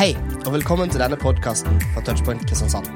Hei, 0.00 0.14
og 0.46 0.54
velkommen 0.54 0.88
til 0.88 1.02
denne 1.02 1.16
podkasten 1.20 1.74
fra 1.92 2.00
Touchpoint 2.00 2.46
Kristiansand. 2.48 2.86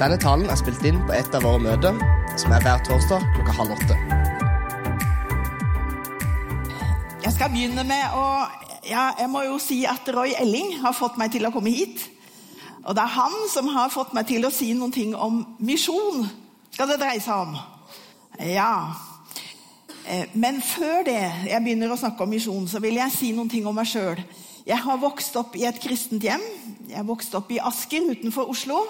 Denne 0.00 0.16
talen 0.16 0.48
er 0.48 0.56
spilt 0.56 0.80
inn 0.88 0.96
på 1.04 1.12
et 1.12 1.34
av 1.36 1.44
våre 1.44 1.60
møter, 1.60 1.98
som 2.40 2.54
er 2.56 2.64
hver 2.64 2.80
torsdag 2.86 3.26
klokka 3.34 3.56
halv 3.58 3.74
åtte. 3.74 3.98
Jeg 7.20 7.34
skal 7.36 7.52
begynne 7.52 7.84
med 7.84 8.16
å 8.16 8.24
ja, 8.88 9.10
Jeg 9.20 9.28
må 9.28 9.44
jo 9.44 9.60
si 9.60 9.82
at 9.84 10.08
Roy 10.16 10.32
Elling 10.40 10.78
har 10.80 10.96
fått 10.96 11.20
meg 11.20 11.36
til 11.36 11.44
å 11.44 11.52
komme 11.52 11.68
hit. 11.68 12.08
Og 12.80 12.96
det 12.96 13.04
er 13.04 13.16
han 13.20 13.38
som 13.52 13.68
har 13.76 13.92
fått 13.92 14.16
meg 14.16 14.24
til 14.32 14.48
å 14.48 14.54
si 14.56 14.72
noen 14.72 14.96
ting 14.96 15.12
om 15.12 15.42
misjon. 15.60 16.24
Skal 16.72 16.94
det 16.94 17.02
dreie 17.04 17.20
seg 17.20 17.44
om? 17.44 17.58
Ja. 18.40 18.72
Eh, 20.08 20.32
men 20.32 20.64
før 20.64 21.04
det 21.12 21.20
jeg 21.44 21.60
begynner 21.60 21.92
å 21.92 22.00
snakke 22.00 22.24
om 22.24 22.32
misjon, 22.32 22.70
så 22.72 22.80
vil 22.80 22.96
jeg 23.04 23.20
si 23.20 23.36
noen 23.36 23.52
ting 23.52 23.68
om 23.68 23.76
meg 23.76 23.92
sjøl. 23.92 24.24
Jeg 24.68 24.76
har 24.84 24.98
vokst 25.00 25.36
opp 25.40 25.54
i 25.56 25.64
et 25.64 25.78
kristent 25.80 26.24
hjem. 26.24 26.42
Jeg 26.90 27.06
vokste 27.08 27.38
opp 27.38 27.48
i 27.54 27.60
Asker 27.64 28.10
utenfor 28.12 28.50
Oslo. 28.52 28.82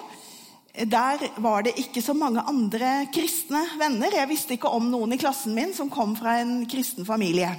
Der 0.71 1.23
var 1.43 1.63
det 1.63 1.77
ikke 1.79 2.03
så 2.03 2.15
mange 2.15 2.43
andre 2.47 3.05
kristne 3.13 3.61
venner. 3.79 4.11
Jeg 4.15 4.29
visste 4.29 4.55
ikke 4.57 4.71
om 4.71 4.89
noen 4.91 5.15
i 5.15 5.19
klassen 5.21 5.55
min 5.55 5.71
som 5.75 5.91
kom 5.91 6.15
fra 6.19 6.37
en 6.41 6.65
kristen 6.71 7.07
familie. 7.07 7.53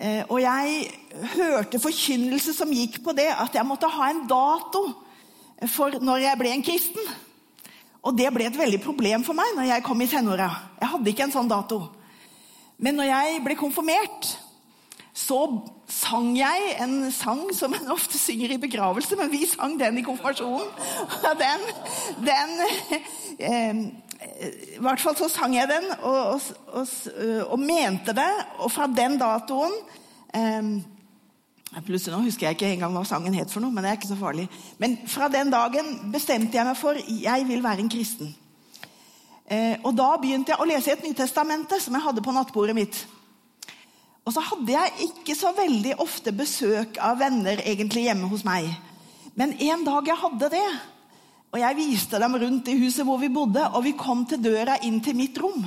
Eh, 0.00 0.22
og 0.26 0.40
jeg 0.42 0.90
hørte 1.36 1.82
forkynnelse 1.82 2.54
som 2.56 2.70
gikk 2.74 3.02
på 3.04 3.14
det 3.14 3.28
at 3.34 3.54
jeg 3.54 3.68
måtte 3.68 3.90
ha 3.90 4.10
en 4.10 4.24
dato 4.30 4.86
for 5.68 5.98
når 6.00 6.24
jeg 6.24 6.40
ble 6.40 6.54
en 6.56 6.66
kristen. 6.66 7.10
Og 8.00 8.16
det 8.16 8.30
ble 8.32 8.46
et 8.48 8.56
veldig 8.58 8.80
problem 8.82 9.26
for 9.26 9.36
meg 9.38 9.54
når 9.54 9.74
jeg 9.74 9.86
kom 9.86 10.02
i 10.02 10.10
tenåra. 10.10 10.50
Jeg 10.80 10.94
hadde 10.94 11.12
ikke 11.12 11.28
en 11.28 11.38
sånn 11.38 11.50
dato. 11.50 11.84
Men 12.80 12.96
når 12.96 13.12
jeg 13.12 13.42
ble 13.44 13.58
konfirmert, 13.60 14.30
så 15.16 15.38
sang 15.90 16.30
jeg 16.38 16.74
en 16.84 17.10
sang 17.12 17.42
som 17.54 17.74
en 17.74 17.90
ofte 17.90 18.18
synger 18.18 18.54
i 18.54 18.60
begravelse, 18.62 19.16
men 19.18 19.32
vi 19.32 19.42
sang 19.48 19.74
den 19.80 19.98
i 19.98 20.04
konfirmasjonen. 20.06 20.70
Og 21.30 21.40
den, 21.40 21.66
den 22.28 22.54
eh, 23.38 23.82
I 24.76 24.78
hvert 24.78 25.02
fall 25.02 25.18
så 25.18 25.28
sang 25.32 25.56
jeg 25.56 25.68
den 25.70 25.90
og, 25.98 26.38
og, 26.38 26.40
og, 26.78 26.94
og 27.50 27.58
mente 27.58 28.14
det. 28.16 28.30
Og 28.62 28.70
fra 28.72 28.86
den 28.86 29.18
datoen 29.20 29.76
eh, 30.34 30.72
Plutselig 31.86 32.16
nå 32.16 32.24
husker 32.24 32.48
jeg 32.48 32.56
ikke 32.56 32.72
engang 32.74 32.96
hva 32.96 33.04
sangen 33.06 33.34
het, 33.38 33.50
for 33.52 33.62
noe, 33.62 33.70
men 33.70 33.84
det 33.86 33.92
er 33.92 33.98
ikke 34.00 34.08
så 34.10 34.18
farlig. 34.18 34.48
Men 34.82 34.96
fra 35.06 35.28
den 35.30 35.52
dagen 35.52 35.92
bestemte 36.10 36.58
jeg 36.58 36.66
meg 36.66 36.78
for 36.78 36.98
jeg 36.98 37.46
vil 37.46 37.62
være 37.62 37.84
en 37.84 37.90
kristen. 37.92 38.32
Eh, 39.46 39.76
og 39.82 39.94
Da 39.98 40.16
begynte 40.18 40.50
jeg 40.50 40.62
å 40.62 40.66
lese 40.66 40.90
i 40.90 40.96
et 40.96 41.06
Nytestamente 41.06 41.78
som 41.82 41.94
jeg 41.94 42.06
hadde 42.06 42.22
på 42.26 42.34
nattbordet 42.34 42.74
mitt. 42.74 42.98
Og 44.30 44.34
så 44.36 44.44
hadde 44.46 44.70
jeg 44.70 45.08
ikke 45.08 45.34
så 45.34 45.50
veldig 45.56 45.96
ofte 46.04 46.30
besøk 46.30 47.00
av 47.02 47.16
venner 47.18 47.58
egentlig 47.66 48.04
hjemme 48.04 48.28
hos 48.30 48.44
meg. 48.46 48.68
Men 49.34 49.56
en 49.58 49.82
dag 49.82 50.06
jeg 50.06 50.20
hadde 50.20 50.50
det, 50.52 50.68
og 51.50 51.58
jeg 51.58 51.78
viste 51.80 52.20
dem 52.22 52.36
rundt 52.38 52.70
i 52.70 52.76
huset 52.78 53.02
hvor 53.08 53.18
vi 53.18 53.32
bodde, 53.34 53.64
og 53.74 53.82
vi 53.82 53.96
kom 53.98 54.22
til 54.30 54.38
døra 54.44 54.78
inn 54.86 55.00
til 55.02 55.18
mitt 55.18 55.34
rom, 55.42 55.66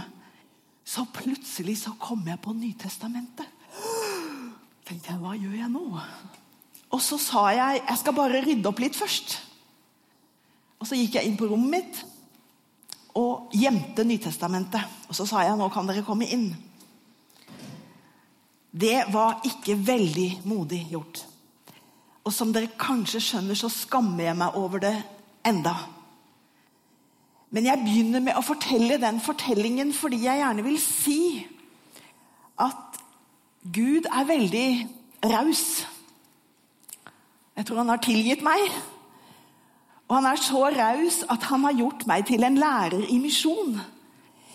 så 0.80 1.04
plutselig 1.12 1.82
så 1.82 1.92
kom 2.00 2.24
jeg 2.24 2.40
på 2.40 2.56
Nytestamentet. 2.56 3.52
tenkte 4.88 5.12
jeg, 5.12 5.20
hva 5.20 5.36
gjør 5.36 5.60
jeg 5.60 5.72
nå? 5.76 5.84
Og 6.96 7.04
så 7.04 7.20
sa 7.20 7.50
jeg 7.52 7.84
jeg 7.84 8.00
skal 8.00 8.16
bare 8.16 8.46
rydde 8.48 8.72
opp 8.72 8.80
litt 8.80 8.96
først. 8.96 9.42
Og 10.80 10.88
så 10.88 10.96
gikk 10.96 11.20
jeg 11.20 11.28
inn 11.28 11.40
på 11.40 11.52
rommet 11.52 11.82
mitt 11.84 12.04
og 13.20 13.52
gjemte 13.60 14.08
Nytestamentet. 14.08 15.04
Og 15.12 15.20
så 15.20 15.28
sa 15.28 15.44
jeg 15.44 15.60
nå 15.60 15.68
kan 15.68 15.92
dere 15.92 16.08
komme 16.08 16.32
inn. 16.32 16.54
Det 18.74 19.04
var 19.14 19.44
ikke 19.46 19.78
veldig 19.86 20.30
modig 20.50 20.82
gjort. 20.90 21.22
Og 22.24 22.34
som 22.34 22.54
dere 22.56 22.72
kanskje 22.80 23.22
skjønner, 23.22 23.58
så 23.58 23.70
skammer 23.70 24.30
jeg 24.30 24.38
meg 24.40 24.58
over 24.58 24.82
det 24.82 24.96
enda. 25.46 25.76
Men 27.54 27.68
jeg 27.68 27.84
begynner 27.84 28.24
med 28.24 28.40
å 28.40 28.46
fortelle 28.46 28.98
den 28.98 29.20
fortellingen 29.22 29.94
fordi 29.94 30.24
jeg 30.24 30.42
gjerne 30.42 30.66
vil 30.66 30.80
si 30.82 31.20
at 32.64 32.98
Gud 33.64 34.10
er 34.10 34.26
veldig 34.28 34.68
raus. 35.30 35.84
Jeg 37.54 37.68
tror 37.68 37.84
han 37.84 37.94
har 37.94 38.02
tilgitt 38.04 38.42
meg. 38.44 38.66
Og 40.10 40.18
han 40.18 40.28
er 40.32 40.42
så 40.42 40.66
raus 40.74 41.22
at 41.32 41.46
han 41.52 41.64
har 41.68 41.78
gjort 41.78 42.08
meg 42.10 42.26
til 42.28 42.44
en 42.44 42.58
lærer 42.60 43.06
i 43.06 43.20
misjon. 43.22 43.78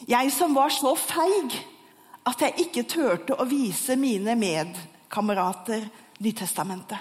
Jeg 0.08 0.32
som 0.34 0.56
var 0.56 0.74
så 0.74 0.92
feig 0.98 1.54
at 2.28 2.42
jeg 2.44 2.66
ikke 2.66 2.86
turte 2.88 3.36
å 3.36 3.46
vise 3.48 3.96
mine 3.96 4.36
medkamerater 4.38 5.86
Nytestamentet. 6.18 6.98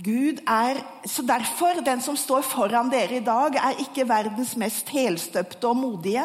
Gud 0.00 0.40
er, 0.48 0.80
så 1.06 1.22
Derfor, 1.22 1.84
den 1.84 2.00
som 2.02 2.16
står 2.16 2.42
foran 2.42 2.90
dere 2.90 3.20
i 3.20 3.24
dag, 3.24 3.54
er 3.54 3.82
ikke 3.84 4.08
verdens 4.08 4.56
mest 4.58 4.88
helstøpte 4.90 5.68
og 5.68 5.76
modige. 5.76 6.24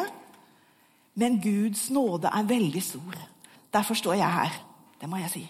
Men 1.14 1.38
Guds 1.42 1.90
nåde 1.90 2.32
er 2.34 2.48
veldig 2.48 2.82
stor. 2.82 3.18
Derfor 3.72 3.94
står 3.94 4.18
jeg 4.18 4.32
her. 4.32 4.56
Det 5.00 5.08
må 5.08 5.20
jeg 5.20 5.30
si. 5.30 5.44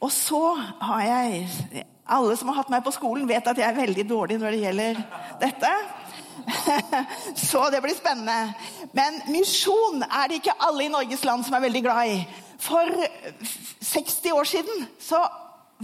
Og 0.00 0.12
så 0.12 0.54
har 0.80 1.02
jeg 1.02 1.84
Alle 2.04 2.34
som 2.36 2.50
har 2.52 2.58
hatt 2.58 2.68
meg 2.68 2.82
på 2.84 2.92
skolen, 2.92 3.24
vet 3.24 3.46
at 3.48 3.56
jeg 3.56 3.64
er 3.64 3.78
veldig 3.78 4.02
dårlig 4.04 4.36
når 4.36 4.50
det 4.52 4.58
gjelder 4.60 4.98
dette. 5.40 5.70
Så 7.48 7.62
det 7.70 7.82
blir 7.84 7.96
spennende. 7.96 8.54
Men 8.92 9.20
misjon 9.32 10.02
er 10.04 10.28
det 10.28 10.40
ikke 10.40 10.58
alle 10.58 10.86
i 10.86 10.92
Norges 10.92 11.24
land 11.24 11.46
som 11.46 11.56
er 11.56 11.64
veldig 11.66 11.82
glad 11.84 12.12
i. 12.12 12.18
For 12.64 12.90
60 13.84 14.32
år 14.32 14.44
siden 14.48 14.86
så 15.02 15.20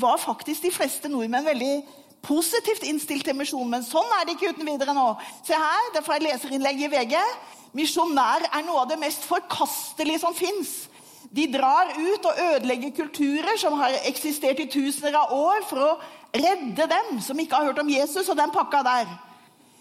var 0.01 0.21
faktisk 0.23 0.63
de 0.63 0.73
fleste 0.73 1.11
nordmenn 1.11 1.45
veldig 1.45 1.75
positivt 2.23 2.85
innstilt 2.89 3.25
til 3.27 3.37
misjon. 3.37 3.69
Men 3.71 3.85
sånn 3.87 4.09
er 4.19 4.27
det 4.27 4.37
ikke 4.37 4.55
uten 4.55 4.69
videre 4.69 4.95
nå. 4.97 5.09
Se 5.47 5.57
her, 5.57 5.91
det 5.93 6.03
er 6.03 6.07
fra 6.07 6.19
et 6.21 6.27
leserinnlegg 6.29 6.85
i 6.85 6.93
VG. 6.93 7.17
Misjonær 7.77 8.47
er 8.51 8.65
noe 8.67 8.85
av 8.85 8.91
det 8.91 8.99
mest 9.01 9.27
forkastelige 9.29 10.23
som 10.23 10.37
fins. 10.37 10.91
De 11.31 11.47
drar 11.53 11.93
ut 11.95 12.25
og 12.27 12.39
ødelegger 12.43 12.95
kulturer 12.97 13.59
som 13.61 13.77
har 13.79 13.95
eksistert 14.09 14.59
i 14.59 14.71
tusener 14.71 15.15
av 15.21 15.31
år, 15.37 15.63
for 15.69 15.85
å 15.85 15.91
redde 16.35 16.89
dem 16.91 17.21
som 17.23 17.39
ikke 17.39 17.59
har 17.59 17.71
hørt 17.71 17.83
om 17.83 17.93
Jesus 17.93 18.29
og 18.29 18.39
den 18.39 18.51
pakka 18.55 18.83
der. 18.87 19.13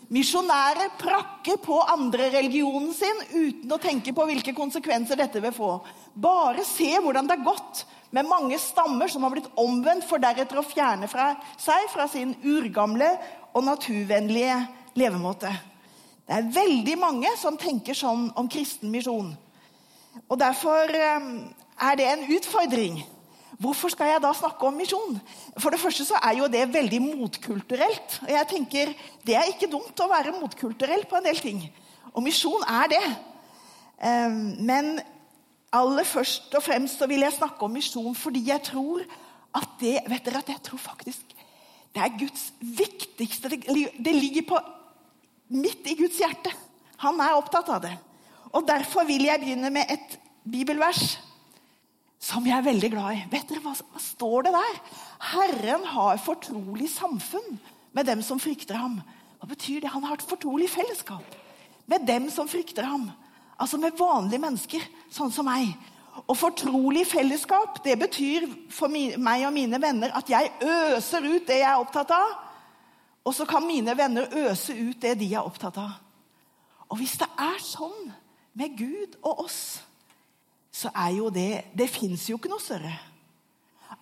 Misjonærer 0.10 0.96
prakker 0.98 1.60
på 1.62 1.76
andre 1.86 2.32
religionen 2.34 2.90
sin 2.98 3.20
uten 3.30 3.70
å 3.76 3.78
tenke 3.82 4.10
på 4.16 4.26
hvilke 4.26 4.56
konsekvenser 4.58 5.20
dette 5.20 5.42
vil 5.44 5.54
få. 5.54 5.76
Bare 6.18 6.66
se 6.66 6.96
hvordan 6.98 7.30
det 7.30 7.38
har 7.38 7.46
gått 7.46 7.84
med 8.10 8.26
mange 8.26 8.58
stammer 8.58 9.12
som 9.12 9.22
har 9.26 9.36
blitt 9.36 9.52
omvendt, 9.54 10.08
for 10.10 10.18
deretter 10.18 10.58
å 10.58 10.66
fjerne 10.66 11.06
fra 11.12 11.36
seg 11.62 11.86
fra 11.94 12.08
sin 12.10 12.34
urgamle 12.42 13.12
og 13.54 13.68
naturvennlige 13.68 14.58
levemåte. 14.98 15.54
Det 16.26 16.40
er 16.40 16.50
veldig 16.58 16.98
mange 17.02 17.30
som 17.38 17.58
tenker 17.58 17.98
sånn 17.98 18.32
om 18.38 18.50
kristen 18.50 18.90
misjon. 18.94 19.30
Og 20.26 20.38
Derfor 20.42 20.90
eh, 20.90 21.30
er 21.86 22.02
det 22.02 22.10
en 22.10 22.28
utfordring. 22.34 23.00
Hvorfor 23.60 23.92
skal 23.92 24.14
jeg 24.14 24.22
da 24.24 24.32
snakke 24.34 24.68
om 24.68 24.78
misjon? 24.80 25.18
For 25.60 25.74
det 25.74 25.82
første 25.82 26.06
så 26.08 26.20
er 26.24 26.38
jo 26.38 26.48
det 26.48 26.62
veldig 26.72 27.02
motkulturelt. 27.04 28.20
Og 28.24 28.32
jeg 28.32 28.48
tenker, 28.48 28.94
Det 29.26 29.36
er 29.36 29.52
ikke 29.52 29.68
dumt 29.72 30.00
å 30.00 30.08
være 30.08 30.38
motkulturell 30.40 31.04
på 31.06 31.20
en 31.20 31.28
del 31.28 31.40
ting. 31.40 31.60
Og 32.14 32.24
misjon 32.24 32.64
er 32.64 32.88
det. 32.88 33.04
Men 34.64 35.02
aller 35.76 36.08
først 36.08 36.56
og 36.56 36.64
fremst 36.64 36.98
så 36.98 37.08
vil 37.08 37.22
jeg 37.26 37.36
snakke 37.36 37.66
om 37.66 37.76
misjon 37.76 38.16
fordi 38.16 38.48
jeg 38.48 38.64
tror 38.64 39.04
at 39.56 39.76
det 39.82 40.00
vet 40.08 40.26
dere 40.26 40.42
at 40.42 40.50
jeg 40.50 40.64
tror 40.66 40.82
faktisk 40.82 41.36
det 41.94 42.02
er 42.06 42.18
Guds 42.20 42.54
viktigste 42.62 43.50
Det 43.50 44.14
ligger 44.14 44.46
på, 44.48 44.60
midt 45.50 45.88
i 45.90 45.96
Guds 45.98 46.20
hjerte. 46.22 46.52
Han 47.02 47.20
er 47.20 47.36
opptatt 47.36 47.70
av 47.74 47.82
det. 47.82 47.96
Og 48.54 48.68
Derfor 48.68 49.04
vil 49.10 49.26
jeg 49.26 49.42
begynne 49.42 49.72
med 49.74 49.90
et 49.90 50.20
bibelvers 50.46 51.18
som 52.20 52.46
jeg 52.48 52.58
er 52.58 52.66
veldig 52.66 52.90
glad 52.92 53.16
i. 53.16 53.26
Vet 53.32 53.48
dere 53.50 53.64
hva, 53.64 53.74
hva 53.74 54.02
står 54.04 54.48
det 54.48 54.56
der? 54.56 54.80
Herren 55.32 55.86
har 55.88 56.20
fortrolig 56.22 56.90
samfunn 56.92 57.56
med 57.96 58.10
dem 58.10 58.24
som 58.26 58.42
frykter 58.44 58.80
ham. 58.80 59.00
Hva 59.40 59.48
betyr 59.48 59.86
det? 59.86 59.94
Han 59.94 60.04
har 60.04 60.20
et 60.20 60.28
fortrolig 60.28 60.68
fellesskap 60.72 61.38
med 61.90 62.06
dem 62.06 62.28
som 62.30 62.50
frykter 62.52 62.86
ham. 62.86 63.08
Altså 63.60 63.80
med 63.80 63.98
vanlige 63.98 64.44
mennesker, 64.44 64.84
sånn 65.12 65.32
som 65.34 65.48
meg. 65.48 65.72
Og 66.28 66.36
fortrolig 66.38 67.06
fellesskap 67.08 67.80
det 67.86 67.96
betyr 68.00 68.46
for 68.74 68.92
meg 68.92 69.48
og 69.48 69.56
mine 69.56 69.80
venner 69.82 70.14
at 70.16 70.30
jeg 70.32 70.52
øser 70.60 71.24
ut 71.24 71.48
det 71.48 71.62
jeg 71.62 71.72
er 71.72 71.80
opptatt 71.80 72.12
av. 72.16 72.38
Og 73.24 73.36
så 73.36 73.48
kan 73.48 73.68
mine 73.68 73.96
venner 73.98 74.28
øse 74.46 74.76
ut 74.76 75.00
det 75.02 75.16
de 75.20 75.34
er 75.34 75.46
opptatt 75.46 75.80
av. 75.80 75.98
Og 76.90 77.00
hvis 77.00 77.16
det 77.22 77.28
er 77.40 77.60
sånn 77.64 78.12
med 78.58 78.76
Gud 78.76 79.20
og 79.22 79.46
oss 79.46 79.80
så 80.72 80.92
er 80.96 81.16
jo 81.18 81.30
det 81.30 81.64
Det 81.78 81.90
fins 81.90 82.30
jo 82.30 82.38
ikke 82.38 82.52
noe 82.52 82.62
større. 82.62 82.94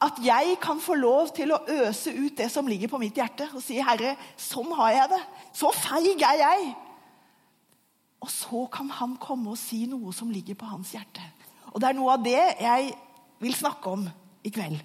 At 0.02 0.20
jeg 0.22 0.58
kan 0.62 0.82
få 0.84 0.94
lov 0.94 1.32
til 1.36 1.52
å 1.56 1.64
øse 1.88 2.12
ut 2.14 2.38
det 2.38 2.52
som 2.54 2.68
ligger 2.68 2.92
på 2.92 3.00
mitt 3.02 3.16
hjerte, 3.18 3.50
og 3.54 3.64
si 3.64 3.80
'Herre, 3.80 4.16
sånn 4.38 4.72
har 4.76 4.92
jeg 4.92 5.10
det. 5.10 5.22
Så 5.54 5.72
feig 5.74 6.22
er 6.22 6.38
jeg.' 6.38 6.76
Og 8.22 8.30
så 8.30 8.66
kan 8.72 8.90
han 8.90 9.18
komme 9.18 9.50
og 9.50 9.58
si 9.58 9.86
noe 9.86 10.14
som 10.14 10.30
ligger 10.30 10.56
på 10.56 10.66
hans 10.66 10.92
hjerte. 10.92 11.22
Og 11.74 11.82
det 11.82 11.90
er 11.90 11.94
noe 11.94 12.14
av 12.14 12.24
det 12.24 12.56
jeg 12.62 12.94
vil 13.40 13.56
snakke 13.56 13.90
om 13.90 14.10
i 14.44 14.50
kveld. 14.50 14.82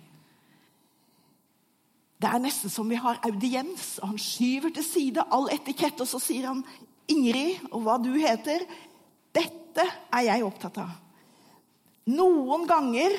Det 2.23 2.31
er 2.31 2.38
nesten 2.38 2.70
som 2.70 2.88
vi 2.90 2.94
har 2.94 3.19
audiens, 3.26 3.99
og 3.99 4.08
han 4.08 4.19
skyver 4.19 4.70
til 4.70 4.85
side 4.85 5.25
all 5.31 5.49
etikett, 5.52 6.00
og 6.00 6.08
så 6.08 6.19
sier 6.19 6.46
han, 6.46 6.64
'Ingrid, 7.08 7.73
og 7.73 7.82
hva 7.82 7.99
du 7.99 8.12
heter, 8.14 8.61
dette 9.35 9.87
er 10.12 10.20
jeg 10.20 10.44
opptatt 10.44 10.78
av.' 10.78 11.12
Noen 12.10 12.66
ganger 12.66 13.14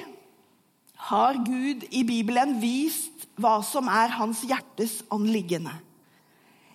har 1.07 1.39
Gud 1.45 1.85
i 1.91 2.03
Bibelen 2.03 2.57
vist 2.59 3.27
hva 3.39 3.62
som 3.63 3.88
er 3.88 4.12
hans 4.18 4.41
hjertes 4.44 5.01
anliggende. 5.12 5.71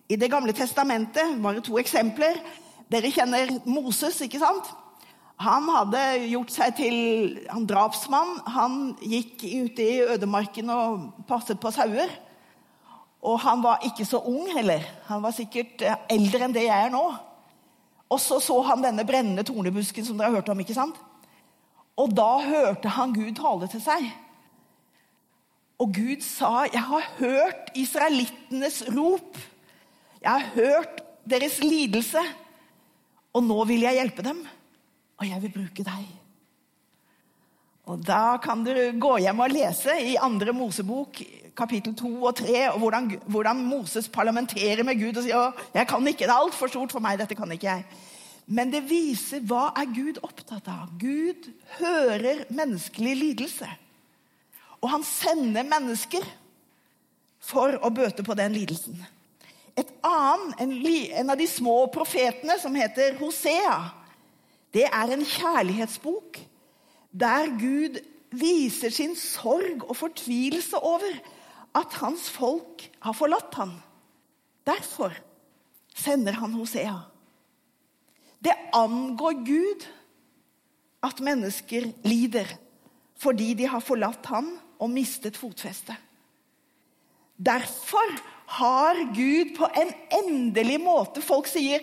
I 0.08 0.16
Det 0.16 0.30
gamle 0.30 0.52
testamentet 0.56 1.36
bare 1.42 1.60
to 1.60 1.76
eksempler. 1.78 2.40
Dere 2.88 3.10
kjenner 3.12 3.50
Moses, 3.68 4.20
ikke 4.24 4.40
sant? 4.40 4.70
Han 5.38 5.68
hadde 5.70 6.00
gjort 6.32 6.50
seg 6.50 6.76
til 6.80 6.96
han 7.50 7.66
drapsmann. 7.68 8.38
Han 8.56 8.78
gikk 9.04 9.44
ute 9.44 9.84
i 9.84 10.00
ødemarken 10.08 10.72
og 10.72 11.12
passet 11.28 11.60
på 11.60 11.70
sauer. 11.70 12.08
Og 13.20 13.36
han 13.44 13.62
var 13.62 13.84
ikke 13.84 14.06
så 14.08 14.22
ung 14.24 14.48
heller. 14.56 14.80
Han 15.10 15.22
var 15.22 15.36
sikkert 15.36 15.84
eh, 15.84 16.00
eldre 16.10 16.46
enn 16.46 16.56
det 16.56 16.64
jeg 16.64 16.88
er 16.88 16.90
nå. 16.94 17.04
Og 18.08 18.20
så 18.22 18.40
så 18.40 18.56
han 18.70 18.82
denne 18.82 19.04
brennende 19.04 19.44
tornebusken 19.44 20.06
som 20.06 20.16
dere 20.16 20.32
har 20.32 20.40
hørt 20.40 20.48
om. 20.48 20.60
ikke 20.64 20.74
sant? 20.74 20.96
Og 21.98 22.14
da 22.14 22.30
hørte 22.46 22.94
han 22.94 23.14
Gud 23.14 23.34
tale 23.38 23.68
til 23.70 23.82
seg. 23.82 24.06
Og 25.78 25.94
Gud 25.94 26.22
sa, 26.22 26.66
'Jeg 26.66 26.82
har 26.82 27.04
hørt 27.18 27.70
israelittenes 27.74 28.82
rop.' 28.88 29.38
'Jeg 30.22 30.30
har 30.30 30.46
hørt 30.54 31.02
deres 31.30 31.58
lidelse, 31.62 32.18
og 33.32 33.42
nå 33.42 33.64
vil 33.64 33.80
jeg 33.80 33.94
hjelpe 33.94 34.22
dem.' 34.22 34.46
'Og 35.18 35.28
jeg 35.28 35.42
vil 35.42 35.52
bruke 35.52 35.84
deg.' 35.84 36.18
Og 37.88 38.06
Da 38.06 38.36
kan 38.36 38.64
du 38.64 38.74
gå 39.00 39.16
hjem 39.16 39.40
og 39.40 39.50
lese 39.50 39.94
i 40.00 40.16
andre 40.20 40.52
Mosebok, 40.52 41.22
kapittel 41.56 41.94
2 41.96 42.24
og 42.24 42.34
3, 42.36 42.72
og 42.72 42.78
hvordan, 42.78 43.20
hvordan 43.26 43.64
Moses 43.64 44.08
parlamenterer 44.08 44.82
med 44.84 45.00
Gud 45.00 45.16
og 45.16 45.22
sier 45.22 45.52
'Jeg 45.74 45.88
kan 45.88 46.06
ikke, 46.06 46.26
det 46.26 46.28
er 46.28 46.44
altfor 46.44 46.66
stort 46.66 46.92
for 46.92 47.00
meg, 47.00 47.18
dette 47.18 47.34
kan 47.34 47.52
ikke 47.52 47.66
jeg'. 47.66 47.84
Men 48.48 48.72
det 48.72 48.86
viser 48.88 49.44
hva 49.44 49.68
er 49.76 49.90
Gud 49.92 50.20
opptatt 50.24 50.70
av. 50.72 50.88
Gud 51.00 51.50
hører 51.76 52.46
menneskelig 52.48 53.14
lidelse. 53.20 53.68
Og 54.80 54.88
han 54.92 55.04
sender 55.04 55.66
mennesker 55.68 56.24
for 57.44 57.76
å 57.84 57.90
bøte 57.92 58.24
på 58.24 58.36
den 58.38 58.54
lidelsen. 58.56 58.96
Et 59.78 59.90
annet, 60.06 60.58
en, 61.20 61.30
av 61.30 61.38
de 61.38 61.46
små 61.46 61.76
profetene, 61.92 62.56
som 62.58 62.74
heter 62.74 63.18
Hosea, 63.20 63.76
det 64.74 64.86
er 64.88 65.12
en 65.14 65.24
kjærlighetsbok 65.24 66.40
der 67.18 67.52
Gud 67.60 68.00
viser 68.34 68.92
sin 68.92 69.14
sorg 69.16 69.84
og 69.86 69.96
fortvilelse 69.96 70.80
over 70.84 71.20
at 71.78 71.94
hans 72.02 72.26
folk 72.32 72.84
har 73.04 73.16
forlatt 73.16 73.54
ham. 73.60 73.76
Derfor 74.68 75.14
sender 75.94 76.36
han 76.40 76.56
Hosea. 76.58 76.96
Det 78.38 78.54
angår 78.76 79.44
Gud 79.46 79.86
at 81.04 81.20
mennesker 81.22 81.90
lider 82.06 82.50
fordi 83.18 83.50
de 83.58 83.66
har 83.66 83.82
forlatt 83.82 84.26
ham 84.30 84.52
og 84.78 84.90
mistet 84.92 85.38
fotfestet. 85.38 85.96
Derfor 87.38 88.12
har 88.58 89.00
Gud 89.14 89.56
på 89.56 89.66
en 89.78 89.90
endelig 90.20 90.78
måte 90.82 91.22
Folk 91.22 91.50
sier 91.50 91.82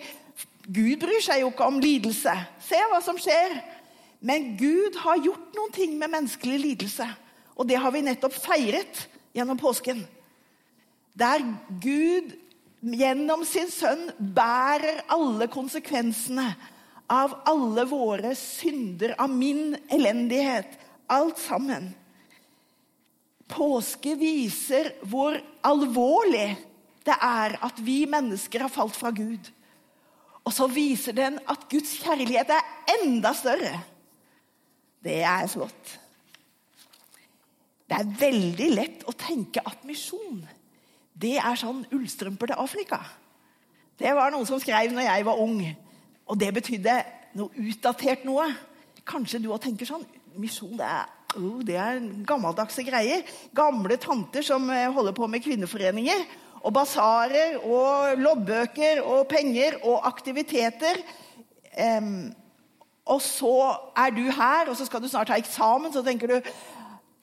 Gud 0.66 0.98
bryr 0.98 1.22
seg 1.22 1.44
jo 1.44 1.52
ikke 1.52 1.68
om 1.68 1.76
lidelse. 1.78 2.32
Se 2.58 2.78
hva 2.90 2.98
som 3.04 3.18
skjer. 3.20 3.52
Men 4.18 4.56
Gud 4.58 4.96
har 4.98 5.20
gjort 5.22 5.54
noen 5.54 5.74
ting 5.74 5.92
med 5.94 6.10
menneskelig 6.10 6.58
lidelse. 6.58 7.06
Og 7.54 7.68
det 7.70 7.78
har 7.78 7.92
vi 7.94 8.02
nettopp 8.02 8.34
feiret 8.34 9.04
gjennom 9.36 9.60
påsken. 9.60 10.00
Der 11.14 11.44
Gud 11.80 12.34
gjennom 12.94 13.42
sin 13.48 13.70
sønn 13.72 14.10
bærer 14.18 15.02
alle 15.12 15.48
konsekvensene 15.50 16.46
av 17.10 17.34
alle 17.46 17.86
våre 17.88 18.34
synder, 18.38 19.14
av 19.18 19.30
min 19.30 19.76
elendighet. 19.90 20.78
Alt 21.06 21.38
sammen. 21.38 21.92
Påske 23.46 24.16
viser 24.18 24.90
hvor 25.06 25.36
alvorlig 25.66 26.56
det 27.06 27.14
er 27.22 27.54
at 27.62 27.78
vi 27.86 28.00
mennesker 28.10 28.64
har 28.66 28.72
falt 28.74 28.96
fra 28.98 29.12
Gud. 29.14 29.52
Og 30.46 30.54
så 30.54 30.66
viser 30.70 31.14
den 31.14 31.38
at 31.46 31.68
Guds 31.70 31.94
kjærlighet 32.02 32.50
er 32.54 32.96
enda 32.96 33.32
større. 33.34 33.78
Det 35.02 35.20
er 35.22 35.46
flott. 35.50 35.94
Det 37.86 37.94
er 37.94 38.14
veldig 38.18 38.68
lett 38.74 39.06
å 39.06 39.14
tenke 39.14 39.62
at 39.62 39.86
misjon 39.86 40.42
det 41.16 41.36
er 41.40 41.58
sånn 41.58 41.84
ullstrømper 41.94 42.52
til 42.52 42.60
Afrika. 42.60 43.00
Det 43.96 44.12
var 44.16 44.32
noen 44.32 44.46
som 44.48 44.60
skrev 44.60 44.92
når 44.92 45.08
jeg 45.08 45.26
var 45.26 45.40
ung. 45.40 45.60
Og 46.28 46.38
det 46.40 46.52
betydde 46.56 46.96
noe 47.38 47.66
utdatert 47.68 48.26
noe. 48.28 48.50
Kanskje 49.06 49.40
du 49.40 49.50
òg 49.54 49.62
tenker 49.64 49.88
sånn. 49.88 50.04
Misjon 50.36 50.76
det 50.76 50.88
er 50.88 51.12
Oh, 51.36 51.60
det 51.60 51.74
er 51.76 51.98
gammeldagse 52.24 52.80
greier. 52.86 53.26
Gamle 53.52 53.98
tanter 54.00 54.44
som 54.46 54.70
eh, 54.72 54.86
holder 54.88 55.12
på 55.12 55.26
med 55.28 55.42
kvinneforeninger. 55.44 56.22
Og 56.64 56.72
basarer 56.72 57.58
og 57.60 58.16
loddbøker 58.22 59.02
og 59.04 59.26
penger 59.28 59.76
og 59.84 60.06
aktiviteter. 60.08 61.02
Um, 61.76 62.30
og 63.06 63.20
så 63.22 63.52
er 64.00 64.14
du 64.16 64.24
her, 64.24 64.70
og 64.70 64.78
så 64.78 64.86
skal 64.88 65.02
du 65.02 65.10
snart 65.10 65.28
ha 65.30 65.36
eksamen. 65.38 65.92
Så 65.92 66.02
tenker 66.06 66.30
du 66.30 66.50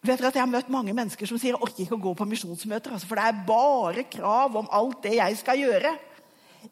vet 0.04 0.20
dere 0.20 0.32
at 0.32 0.38
Jeg 0.38 0.44
har 0.44 0.52
møtt 0.52 0.72
mange 0.74 0.96
mennesker 0.96 1.30
som 1.30 1.40
sier 1.40 1.54
jeg 1.54 1.62
orker 1.62 1.86
ikke 1.86 1.98
å 1.98 2.04
gå 2.04 2.14
på 2.20 2.28
misjonsmøter. 2.28 2.96
Altså, 2.96 3.08
for 3.08 3.20
det 3.20 3.28
er 3.30 3.46
bare 3.48 4.04
krav 4.12 4.58
om 4.60 4.68
alt 4.72 5.04
det 5.06 5.16
jeg 5.20 5.40
skal 5.40 5.62
gjøre. 5.62 5.94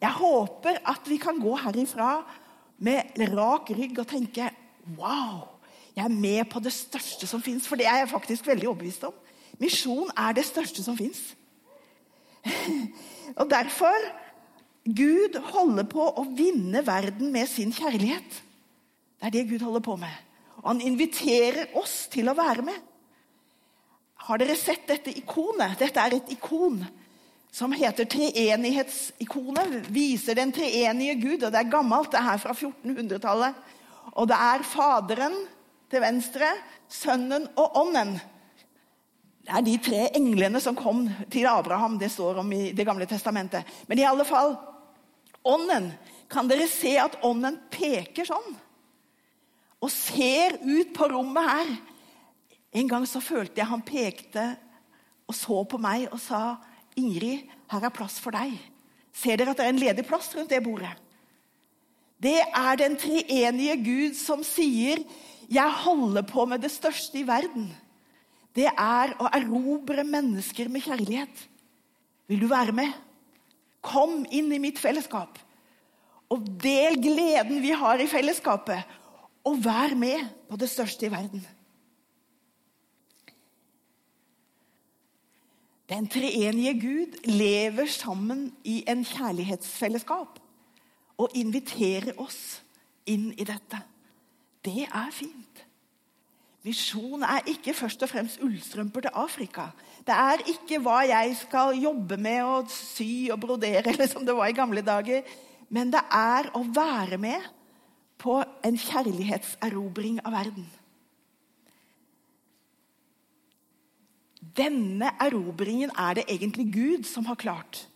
Jeg 0.00 0.18
håper 0.18 0.80
at 0.88 1.08
vi 1.08 1.18
kan 1.20 1.40
gå 1.40 1.54
herifra 1.64 2.12
med 2.82 3.16
rak 3.32 3.72
rygg 3.76 4.02
og 4.02 4.08
tenke 4.10 4.50
Wow! 4.98 5.48
Jeg 5.92 6.06
er 6.08 6.14
med 6.14 6.48
på 6.48 6.60
det 6.64 6.72
største 6.72 7.28
som 7.28 7.42
fins, 7.44 7.66
for 7.68 7.76
det 7.76 7.84
er 7.86 8.00
jeg 8.00 8.10
faktisk 8.10 8.46
veldig 8.48 8.68
overbevist 8.70 9.04
om. 9.04 9.16
Misjon 9.60 10.08
er 10.16 10.32
det 10.36 10.46
største 10.48 10.82
som 10.84 10.96
fins. 10.96 11.20
Og 13.40 13.44
derfor 13.50 14.06
Gud 14.82 15.36
holder 15.52 15.84
på 15.86 16.06
å 16.18 16.24
vinne 16.34 16.80
verden 16.86 17.28
med 17.34 17.46
sin 17.50 17.74
kjærlighet. 17.76 18.40
Det 19.20 19.28
er 19.28 19.34
det 19.36 19.44
Gud 19.52 19.62
holder 19.62 19.84
på 19.84 19.98
med. 20.00 20.16
Og 20.62 20.72
han 20.72 20.82
inviterer 20.82 21.76
oss 21.78 22.06
til 22.10 22.30
å 22.32 22.36
være 22.38 22.64
med. 22.66 22.80
Har 24.22 24.38
dere 24.38 24.54
sett 24.56 24.86
dette 24.86 25.10
ikonet? 25.18 25.74
Dette 25.80 25.98
er 25.98 26.14
et 26.14 26.28
ikon 26.36 26.82
som 27.52 27.72
heter 27.74 28.06
treenighetsikonet. 28.08 29.88
Viser 29.92 30.38
den 30.38 30.52
treenige 30.54 31.16
Gud. 31.20 31.42
og 31.42 31.50
Det 31.50 31.58
er 31.58 31.72
gammelt, 31.72 32.12
det 32.12 32.20
er 32.20 32.28
her 32.30 32.42
fra 32.42 32.54
1400-tallet. 32.54 33.58
Og 34.14 34.28
det 34.30 34.38
er 34.38 34.66
Faderen, 34.66 35.34
til 35.92 36.00
venstre, 36.00 36.48
Sønnen 36.88 37.50
og 37.60 37.76
Ånden. 37.76 38.14
Det 39.42 39.52
er 39.52 39.64
de 39.66 39.74
tre 39.82 40.02
englene 40.16 40.60
som 40.62 40.76
kom 40.78 41.04
til 41.30 41.48
Abraham. 41.50 41.98
Det 41.98 42.10
står 42.10 42.38
om 42.40 42.52
i 42.52 42.72
Det 42.72 42.86
gamle 42.86 43.06
testamentet. 43.10 43.66
Men 43.88 43.98
i 43.98 44.06
alle 44.08 44.24
fall 44.24 44.54
Ånden. 45.44 45.90
Kan 46.30 46.48
dere 46.48 46.68
se 46.70 46.94
at 46.96 47.18
Ånden 47.26 47.58
peker 47.74 48.24
sånn? 48.24 48.54
Og 49.82 49.90
ser 49.90 50.56
ut 50.62 50.94
på 50.94 51.10
rommet 51.10 51.50
her. 51.50 51.72
En 52.72 52.88
gang 52.88 53.04
så 53.08 53.20
følte 53.20 53.60
jeg 53.60 53.68
han 53.68 53.84
pekte 53.84 54.44
og 55.28 55.36
så 55.36 55.62
på 55.68 55.78
meg 55.80 56.08
og 56.12 56.20
sa, 56.20 56.56
'Ingrid, 56.96 57.48
her 57.72 57.84
er 57.84 57.94
plass 57.94 58.18
for 58.20 58.32
deg.' 58.32 58.58
Ser 59.12 59.36
dere 59.36 59.52
at 59.52 59.60
det 59.60 59.66
er 59.66 59.74
en 59.74 59.80
ledig 59.80 60.06
plass 60.08 60.32
rundt 60.34 60.48
det 60.48 60.62
bordet? 60.64 60.92
Det 62.22 62.40
er 62.40 62.76
den 62.80 62.96
treenige 62.96 63.76
Gud 63.84 64.14
som 64.16 64.44
sier, 64.46 65.02
jeg 65.52 65.78
holder 65.84 66.22
på 66.22 66.46
med 66.48 66.62
det 66.62 66.70
største 66.72 67.18
i 67.20 67.26
verden. 67.28 67.66
Det 68.56 68.68
er 68.70 69.12
å 69.20 69.28
erobre 69.32 70.04
mennesker 70.04 70.70
med 70.72 70.84
kjærlighet. 70.86 71.48
Vil 72.28 72.40
du 72.40 72.48
være 72.48 72.72
med? 72.72 72.92
Kom 73.84 74.22
inn 74.30 74.52
i 74.54 74.60
mitt 74.62 74.78
fellesskap. 74.80 75.36
Og 76.32 76.46
del 76.62 76.96
gleden 77.02 77.60
vi 77.60 77.72
har 77.76 78.00
i 78.00 78.08
fellesskapet. 78.08 78.80
Og 79.44 79.58
vær 79.64 79.96
med 79.98 80.30
på 80.48 80.56
det 80.56 80.70
største 80.70 81.08
i 81.08 81.12
verden. 81.12 81.42
Den 85.92 86.06
treenige 86.08 86.72
Gud 86.80 87.18
lever 87.28 87.86
sammen 87.86 88.46
i 88.64 88.78
en 88.88 89.02
kjærlighetsfellesskap 89.04 90.38
og 91.20 91.34
inviterer 91.36 92.16
oss 92.22 92.62
inn 93.04 93.28
i 93.36 93.44
dette. 93.44 93.80
Det 94.64 94.86
er 94.86 95.10
fint. 95.12 95.62
Misjon 96.64 97.26
er 97.26 97.44
ikke 97.50 97.74
først 97.76 98.06
og 98.06 98.08
fremst 98.08 98.40
ullstrømper 98.40 99.04
til 99.04 99.20
Afrika. 99.20 99.68
Det 100.06 100.16
er 100.16 100.44
ikke 100.54 100.78
hva 100.80 101.02
jeg 101.10 101.36
skal 101.42 101.76
jobbe 101.82 102.16
med 102.16 102.40
å 102.40 102.60
sy 102.72 103.28
og 103.34 103.42
brodere, 103.42 103.84
eller 103.92 104.08
som 104.08 104.24
det 104.24 104.36
var 104.38 104.48
i 104.48 104.56
gamle 104.56 104.84
dager. 104.86 105.26
Men 105.68 105.92
det 105.92 106.04
er 106.08 106.52
å 106.56 106.62
være 106.72 107.18
med 107.20 107.50
på 108.22 108.38
en 108.64 108.78
kjærlighetserobring 108.78 110.22
av 110.24 110.38
verden. 110.38 110.70
Denne 114.56 115.12
erobringen 115.22 115.92
er 115.96 116.18
det 116.18 116.28
egentlig 116.28 116.68
Gud 116.74 117.08
som 117.08 117.26
har 117.26 117.40
klart. 117.40 117.86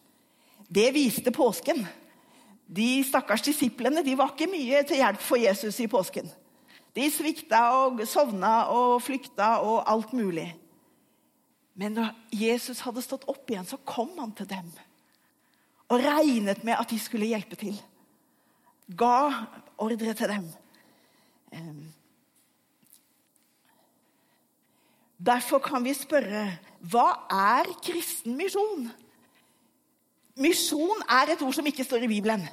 Det 0.69 0.89
viste 0.95 1.31
påsken. 1.31 1.85
De 2.67 3.05
stakkars 3.07 3.45
disiplene 3.47 4.03
de 4.03 4.17
var 4.19 4.33
ikke 4.33 4.51
mye 4.51 4.83
til 4.89 5.03
hjelp 5.03 5.23
for 5.23 5.39
Jesus 5.39 5.79
i 5.85 5.91
påsken. 5.91 6.31
De 6.97 7.11
svikta 7.13 7.61
og 7.77 8.01
sovna 8.09 8.71
og 8.73 9.03
flykta 9.05 9.59
og 9.63 9.85
alt 9.85 10.15
mulig. 10.17 10.49
Men 11.77 11.93
når 11.93 12.15
Jesus 12.33 12.81
hadde 12.81 13.05
stått 13.05 13.29
opp 13.29 13.51
igjen, 13.53 13.69
så 13.69 13.77
kom 13.85 14.15
han 14.17 14.33
til 14.35 14.49
dem 14.49 14.73
og 15.87 16.03
regnet 16.03 16.65
med 16.67 16.75
at 16.75 16.91
de 16.91 16.99
skulle 16.99 17.29
hjelpe 17.31 17.59
til. 17.59 17.77
Ga 18.99 19.47
ordre 19.79 20.15
til 20.19 20.33
dem. 20.33 20.49
Derfor 25.17 25.63
kan 25.65 25.85
vi 25.85 25.95
spørre 25.97 26.45
hva 26.87 27.07
er 27.33 27.71
kristen 27.83 28.37
misjon? 28.37 28.91
Misjon 30.37 31.01
er 31.09 31.33
et 31.33 31.43
ord 31.43 31.55
som 31.57 31.67
ikke 31.67 31.87
står 31.87 32.05
i 32.05 32.11
Bibelen. 32.11 32.45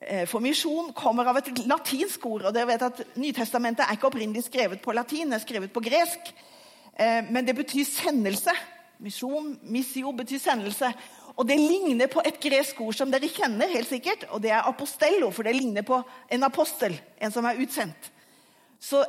Eh, 0.00 0.24
for 0.28 0.40
misjon 0.44 0.88
kommer 0.96 1.28
av 1.28 1.42
et 1.42 1.50
latinsk 1.68 2.24
ord. 2.26 2.46
og 2.48 2.54
dere 2.54 2.66
vet 2.72 2.82
at 2.82 3.02
Nytestamentet 3.16 3.84
er 3.84 3.92
ikke 3.92 4.08
opprinnelig 4.08 4.46
skrevet 4.48 4.80
på 4.80 4.92
latin, 4.92 5.28
det 5.30 5.40
er 5.40 5.44
skrevet 5.44 5.72
på 5.72 5.84
gresk. 5.84 6.32
Eh, 6.98 7.22
men 7.30 7.44
det 7.44 7.56
betyr 7.56 7.84
sendelse. 7.84 8.56
Misjon, 8.98 9.58
missio, 9.62 10.12
betyr 10.12 10.40
sendelse. 10.40 10.92
Og 11.36 11.48
det 11.48 11.60
ligner 11.60 12.08
på 12.08 12.22
et 12.24 12.40
gresk 12.40 12.80
ord 12.80 12.96
som 12.96 13.12
dere 13.12 13.28
kjenner, 13.28 13.68
helt 13.68 13.88
sikkert, 13.88 14.24
og 14.30 14.40
det 14.42 14.50
er 14.50 14.64
apostello, 14.64 15.28
for 15.30 15.44
det 15.44 15.52
ligner 15.56 15.84
på 15.84 16.00
en 16.32 16.42
apostel, 16.42 16.96
en 17.20 17.32
som 17.32 17.44
er 17.44 17.60
utsendt. 17.60 18.08
Så 18.80 19.04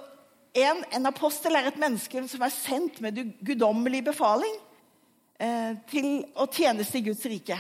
en, 0.58 0.84
en 0.98 1.10
apostel 1.10 1.56
er 1.58 1.70
et 1.70 1.80
menneske 1.82 2.24
som 2.32 2.44
er 2.46 2.54
sendt 2.54 3.02
med 3.04 3.20
guddommelig 3.46 4.04
befaling 4.10 4.56
eh, 5.40 5.74
til 5.92 6.08
å 6.36 6.48
tjeneste 6.50 7.00
i 7.00 7.06
Guds 7.10 7.26
rike. 7.30 7.60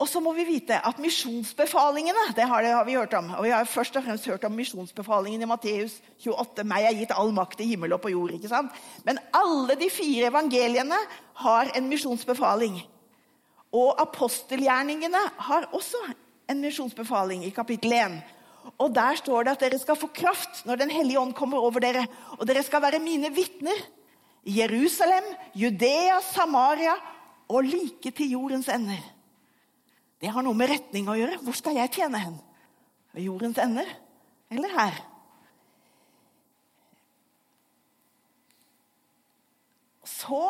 Og 0.00 0.08
så 0.08 0.20
må 0.24 0.32
vi 0.32 0.46
vite 0.48 0.78
at 0.80 1.00
misjonsbefalingene 1.02 2.30
det 2.36 2.46
har, 2.48 2.62
det 2.64 2.70
har, 2.72 2.86
vi 2.88 2.96
hørt 2.96 3.12
om. 3.18 3.34
Og 3.36 3.44
vi 3.44 3.52
har 3.52 3.68
først 3.68 3.98
og 4.00 4.06
fremst 4.06 4.28
hørt 4.30 4.46
om 4.48 4.54
misjonsbefalingen 4.56 5.44
i 5.44 5.48
Matteus 5.48 5.98
28. 6.24 6.64
Meg 6.64 6.86
er 6.88 6.96
gitt 6.96 7.12
all 7.12 7.34
makt 7.36 7.60
i 7.60 7.68
himmel 7.68 7.92
og 7.92 8.00
på 8.06 8.14
jord. 8.14 8.32
ikke 8.32 8.48
sant? 8.48 8.72
Men 9.04 9.20
alle 9.36 9.76
de 9.76 9.90
fire 9.92 10.30
evangeliene 10.32 10.96
har 11.44 11.74
en 11.76 11.92
misjonsbefaling. 11.92 12.80
Og 13.76 14.00
apostelgjerningene 14.00 15.20
har 15.50 15.68
også 15.76 16.00
en 16.50 16.64
misjonsbefaling 16.64 17.44
i 17.44 17.52
kapittel 17.54 17.92
1. 17.92 18.16
Og 18.78 18.94
Der 18.94 19.16
står 19.16 19.42
det 19.42 19.52
at 19.52 19.60
dere 19.60 19.78
skal 19.78 19.96
få 19.96 20.08
kraft 20.14 20.64
når 20.66 20.76
Den 20.76 20.90
hellige 20.90 21.20
ånd 21.20 21.34
kommer 21.34 21.58
over 21.58 21.80
dere. 21.80 22.06
Og 22.38 22.46
dere 22.48 22.62
skal 22.62 22.82
være 22.82 22.98
mine 22.98 23.32
vitner 23.34 23.86
Jerusalem, 24.46 25.24
Judea, 25.54 26.20
Samaria 26.32 26.94
og 27.48 27.64
like 27.64 28.10
til 28.10 28.30
jordens 28.30 28.68
ender. 28.68 29.02
Det 30.20 30.30
har 30.30 30.44
noe 30.44 30.56
med 30.56 30.70
retning 30.70 31.08
å 31.08 31.16
gjøre. 31.16 31.40
Hvor 31.44 31.56
skal 31.56 31.76
jeg 31.76 31.92
tjene 31.92 32.20
hen? 32.20 32.38
Ved 33.12 33.26
jordens 33.26 33.58
ender 33.58 33.88
eller 34.50 34.72
her? 34.76 34.96
Så 40.04 40.42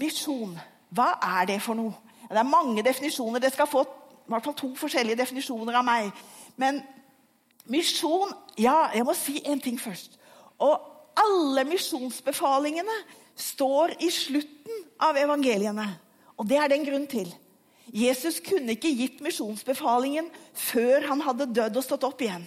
misjon. 0.00 0.56
Hva 0.90 1.14
er 1.38 1.48
det 1.52 1.60
for 1.62 1.78
noe? 1.78 1.94
Det 2.30 2.38
er 2.38 2.46
mange 2.46 2.82
definisjoner. 2.82 3.42
Det 3.42 3.52
skal 3.52 3.68
få 3.68 3.84
i 3.84 4.30
hvert 4.30 4.46
fall 4.46 4.56
to 4.58 4.70
forskjellige 4.78 5.18
definisjoner 5.18 5.80
av 5.80 5.84
meg. 5.86 6.10
Men 6.60 6.80
misjon 7.70 8.32
Ja, 8.60 8.90
jeg 8.92 9.06
må 9.06 9.14
si 9.16 9.38
en 9.48 9.60
ting 9.62 9.78
først. 9.80 10.18
Og 10.60 10.82
alle 11.20 11.64
misjonsbefalingene 11.68 12.96
står 13.40 13.94
i 14.04 14.10
slutten 14.12 14.82
av 15.00 15.16
evangeliene. 15.16 15.86
Og 16.36 16.48
det 16.48 16.58
er 16.60 16.68
det 16.68 16.80
en 16.80 16.88
grunn 16.88 17.06
til. 17.10 17.30
Jesus 17.90 18.38
kunne 18.44 18.76
ikke 18.76 18.92
gitt 18.94 19.22
misjonsbefalingen 19.24 20.28
før 20.54 21.08
han 21.08 21.22
hadde 21.24 21.48
dødd 21.50 21.80
og 21.80 21.86
stått 21.86 22.06
opp 22.06 22.22
igjen. 22.22 22.44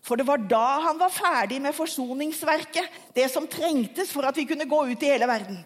For 0.00 0.16
det 0.16 0.24
var 0.28 0.40
da 0.48 0.80
han 0.86 1.00
var 1.00 1.12
ferdig 1.12 1.58
med 1.60 1.76
forsoningsverket, 1.76 2.86
det 3.16 3.26
som 3.32 3.48
trengtes 3.50 4.12
for 4.14 4.24
at 4.28 4.36
vi 4.38 4.46
kunne 4.48 4.68
gå 4.68 4.78
ut 4.92 5.02
i 5.04 5.10
hele 5.12 5.28
verden. 5.28 5.58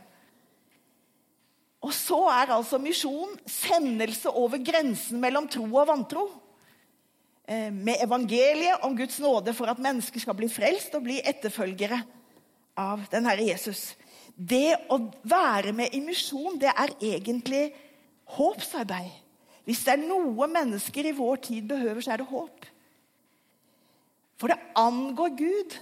Og 1.84 1.92
så 1.92 2.18
er 2.32 2.54
altså 2.54 2.80
misjon 2.80 3.34
sendelse 3.50 4.32
over 4.32 4.58
grensen 4.64 5.20
mellom 5.22 5.46
tro 5.52 5.66
og 5.68 5.86
vantro. 5.90 6.24
Eh, 7.44 7.72
med 7.72 8.00
evangeliet 8.00 8.80
om 8.86 8.96
Guds 8.96 9.18
nåde 9.20 9.52
for 9.52 9.68
at 9.68 9.80
mennesker 9.82 10.22
skal 10.22 10.36
bli 10.38 10.48
frelst 10.48 10.94
og 10.96 11.04
bli 11.04 11.18
etterfølgere 11.20 11.98
av 12.80 13.04
den 13.12 13.28
Herre 13.28 13.50
Jesus. 13.50 13.90
Det 14.34 14.72
å 14.88 14.98
være 15.28 15.74
med 15.76 15.92
i 15.92 16.00
misjon, 16.00 16.56
det 16.58 16.72
er 16.72 16.94
egentlig 17.04 17.66
Håpsarbeid. 18.34 19.12
Hvis 19.68 19.82
det 19.84 19.94
er 19.94 20.06
noe 20.08 20.48
mennesker 20.48 21.06
i 21.08 21.16
vår 21.16 21.42
tid 21.44 21.68
behøver, 21.68 22.00
så 22.04 22.14
er 22.14 22.20
det 22.20 22.28
håp. 22.28 22.66
For 24.40 24.52
det 24.52 24.72
angår 24.76 25.36
Gud 25.38 25.76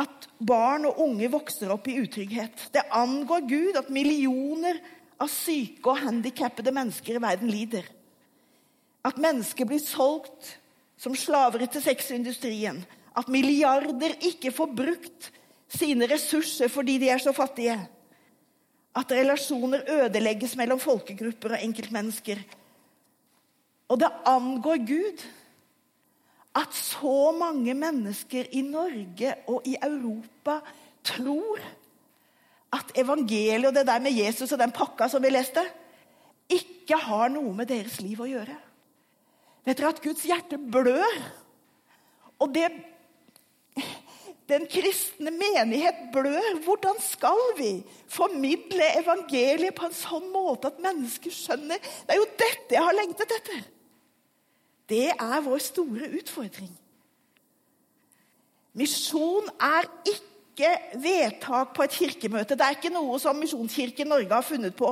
at 0.00 0.26
barn 0.38 0.86
og 0.88 0.98
unge 1.04 1.28
vokser 1.30 1.70
opp 1.74 1.86
i 1.90 1.98
utrygghet. 2.00 2.70
Det 2.74 2.86
angår 2.94 3.46
Gud 3.50 3.78
at 3.78 3.90
millioner 3.92 4.78
av 5.20 5.30
syke 5.30 5.92
og 5.92 6.00
handikappede 6.06 6.72
mennesker 6.74 7.18
i 7.18 7.22
verden 7.22 7.50
lider. 7.52 7.86
At 9.06 9.20
mennesker 9.20 9.68
blir 9.68 9.80
solgt 9.82 10.56
som 11.00 11.16
slaver 11.16 11.64
til 11.66 11.82
sexindustrien. 11.84 12.82
At 13.16 13.30
milliarder 13.32 14.18
ikke 14.28 14.52
får 14.52 14.74
brukt 14.76 15.30
sine 15.70 16.08
ressurser 16.10 16.70
fordi 16.72 16.98
de 17.00 17.08
er 17.12 17.22
så 17.22 17.32
fattige 17.32 17.78
at 18.96 19.12
relasjoner 19.14 19.84
ødelegges 19.86 20.56
mellom 20.58 20.80
folkegrupper 20.82 21.54
og 21.54 21.64
enkeltmennesker. 21.64 22.40
Og 23.90 24.00
det 24.02 24.10
angår 24.26 24.82
Gud 24.86 25.26
at 26.58 26.74
så 26.74 27.30
mange 27.38 27.74
mennesker 27.78 28.50
i 28.58 28.62
Norge 28.66 29.34
og 29.46 29.66
i 29.70 29.76
Europa 29.78 30.58
tror 31.06 31.62
at 32.74 32.90
evangeliet 32.98 33.70
og 33.70 33.74
det 33.74 33.86
der 33.86 34.02
med 34.02 34.14
Jesus 34.14 34.52
og 34.52 34.58
den 34.58 34.74
pakka 34.74 35.08
som 35.10 35.22
vi 35.22 35.30
leste, 35.30 35.62
ikke 36.50 36.98
har 36.98 37.30
noe 37.30 37.54
med 37.54 37.70
deres 37.70 38.00
liv 38.02 38.18
å 38.18 38.26
gjøre. 38.26 38.56
Vet 39.66 39.78
dere 39.78 39.92
at 39.92 40.02
Guds 40.04 40.24
hjerte 40.26 40.58
blør? 40.58 41.20
Og 42.40 42.54
det 42.54 42.70
den 44.50 44.66
kristne 44.70 45.30
menighet 45.30 46.08
blør. 46.12 46.58
Hvordan 46.64 46.98
skal 47.02 47.42
vi 47.58 47.70
formidle 48.10 48.88
evangeliet 48.98 49.76
på 49.76 49.86
en 49.88 49.96
sånn 49.96 50.26
måte 50.32 50.72
at 50.72 50.80
mennesker 50.82 51.34
skjønner 51.34 51.78
Det 51.78 52.14
er 52.14 52.18
jo 52.18 52.26
dette 52.40 52.76
jeg 52.76 52.86
har 52.86 52.98
lengtet 52.98 53.36
etter! 53.38 53.62
Det 54.90 55.06
er 55.12 55.42
vår 55.44 55.60
store 55.62 56.08
utfordring. 56.18 56.72
Misjon 58.74 59.46
er 59.62 59.86
ikke 60.10 60.70
vedtak 60.98 61.76
på 61.76 61.84
et 61.86 61.94
kirkemøte. 61.94 62.56
Det 62.58 62.66
er 62.66 62.74
ikke 62.74 62.90
noe 62.90 63.18
som 63.22 63.38
Misjonskirken 63.38 64.10
Norge 64.10 64.34
har 64.34 64.46
funnet 64.46 64.74
på. 64.74 64.90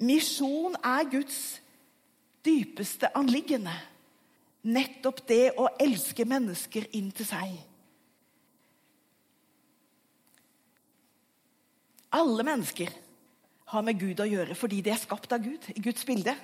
Misjon 0.00 0.78
er 0.80 1.04
Guds 1.12 1.60
dypeste 2.44 3.10
anliggende. 3.16 3.74
Nettopp 4.62 5.22
det 5.28 5.52
å 5.56 5.70
elske 5.80 6.26
mennesker 6.28 6.88
inn 6.96 7.10
til 7.16 7.28
seg. 7.28 7.54
Alle 12.10 12.44
mennesker 12.44 12.90
har 13.70 13.84
med 13.86 14.00
Gud 14.00 14.20
å 14.20 14.28
gjøre 14.28 14.56
fordi 14.58 14.80
de 14.82 14.92
er 14.92 15.00
skapt 15.00 15.32
av 15.32 15.44
Gud, 15.44 15.68
i 15.72 15.82
Guds 15.82 16.04
bilde. 16.06 16.34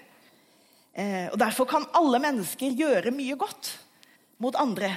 Eh, 0.95 1.27
og 1.33 1.39
Derfor 1.43 1.69
kan 1.69 1.89
alle 1.97 2.21
mennesker 2.23 2.77
gjøre 2.79 3.13
mye 3.15 3.37
godt 3.39 3.75
mot 4.41 4.57
andre. 4.57 4.95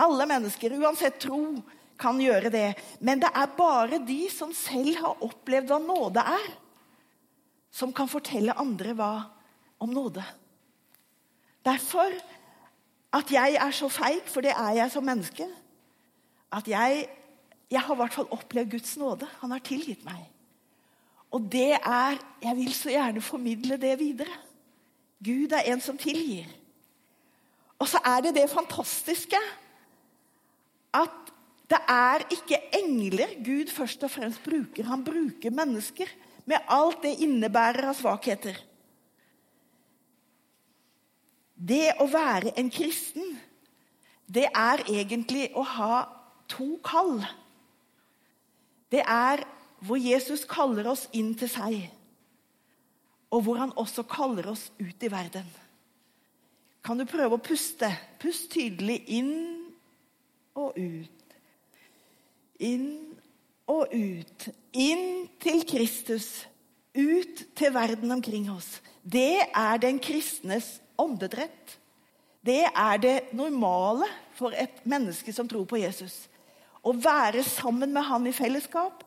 Alle 0.00 0.26
mennesker, 0.30 0.74
uansett 0.78 1.20
tro, 1.22 1.58
kan 1.98 2.20
gjøre 2.22 2.50
det. 2.54 2.68
Men 3.02 3.20
det 3.22 3.30
er 3.34 3.56
bare 3.58 3.98
de 4.06 4.20
som 4.32 4.54
selv 4.54 4.96
har 5.02 5.24
opplevd 5.26 5.70
hva 5.70 5.80
nåde 5.82 6.22
er, 6.22 6.48
som 7.74 7.92
kan 7.94 8.08
fortelle 8.10 8.56
andre 8.58 8.94
hva 8.96 9.12
om 9.78 9.88
nåde. 9.88 10.24
Derfor 11.64 12.12
at 13.12 13.30
jeg 13.32 13.56
er 13.60 13.70
så 13.72 13.88
feig, 13.88 14.20
for 14.26 14.44
det 14.44 14.52
er 14.52 14.74
jeg 14.82 14.92
som 14.92 15.04
menneske, 15.04 15.46
at 16.52 16.68
jeg 16.68 17.06
jeg 17.68 17.84
har 17.84 17.94
i 17.94 18.00
hvert 18.00 18.14
fall 18.16 18.28
opplevd 18.32 18.70
Guds 18.72 18.96
nåde. 18.96 19.28
Han 19.42 19.52
har 19.52 19.60
tilgitt 19.64 20.04
meg. 20.04 20.22
Og 21.30 21.44
det 21.52 21.76
er 21.76 22.16
Jeg 22.42 22.56
vil 22.56 22.74
så 22.74 22.90
gjerne 22.90 23.20
formidle 23.20 23.76
det 23.76 23.98
videre. 23.98 24.32
Gud 25.24 25.52
er 25.52 25.66
en 25.72 25.80
som 25.80 25.98
tilgir. 25.98 26.46
Og 27.78 27.88
så 27.88 28.00
er 28.04 28.20
det 28.20 28.34
det 28.34 28.50
fantastiske 28.50 29.40
at 30.94 31.32
det 31.68 31.78
er 31.88 32.24
ikke 32.32 32.60
engler 32.78 33.34
Gud 33.44 33.68
først 33.70 34.02
og 34.02 34.10
fremst 34.10 34.42
bruker. 34.42 34.84
Han 34.88 35.04
bruker 35.04 35.50
mennesker 35.50 36.08
med 36.46 36.64
alt 36.68 37.02
det 37.02 37.18
innebærer 37.20 37.90
av 37.90 37.98
svakheter. 37.98 38.56
Det 41.58 41.96
å 41.98 42.06
være 42.06 42.54
en 42.60 42.70
kristen, 42.70 43.34
det 44.26 44.46
er 44.46 44.84
egentlig 44.86 45.48
å 45.58 45.64
ha 45.66 46.02
to 46.50 46.76
kall. 46.86 47.18
Det 48.92 49.02
er 49.02 49.42
hvor 49.84 49.98
Jesus 50.00 50.44
kaller 50.48 50.86
oss 50.90 51.06
inn 51.12 51.32
til 51.38 51.50
seg, 51.50 51.80
og 53.34 53.42
hvor 53.44 53.58
han 53.60 53.74
også 53.76 54.06
kaller 54.08 54.52
oss 54.54 54.68
ut 54.78 55.02
i 55.02 55.10
verden. 55.12 55.48
Kan 56.84 57.00
du 57.00 57.04
prøve 57.08 57.36
å 57.36 57.42
puste? 57.42 57.90
Pust 58.22 58.48
tydelig 58.54 59.02
inn 59.18 59.34
og 60.56 60.78
ut. 60.78 61.34
Inn 62.64 62.88
og 63.68 63.92
ut. 63.92 64.48
Inn 64.72 65.26
til 65.42 65.64
Kristus. 65.68 66.46
Ut 66.96 67.44
til 67.58 67.74
verden 67.74 68.14
omkring 68.14 68.48
oss. 68.50 68.78
Det 69.02 69.50
er 69.52 69.82
den 69.82 70.00
kristnes 70.00 70.78
åndedrett. 70.98 71.76
Det 72.44 72.64
er 72.68 73.00
det 73.02 73.16
normale 73.36 74.06
for 74.38 74.54
et 74.54 74.84
menneske 74.88 75.32
som 75.34 75.48
tror 75.50 75.66
på 75.68 75.80
Jesus. 75.80 76.26
Å 76.82 76.94
være 76.94 77.42
sammen 77.46 77.92
med 77.94 78.06
han 78.06 78.26
i 78.28 78.34
fellesskap 78.36 79.02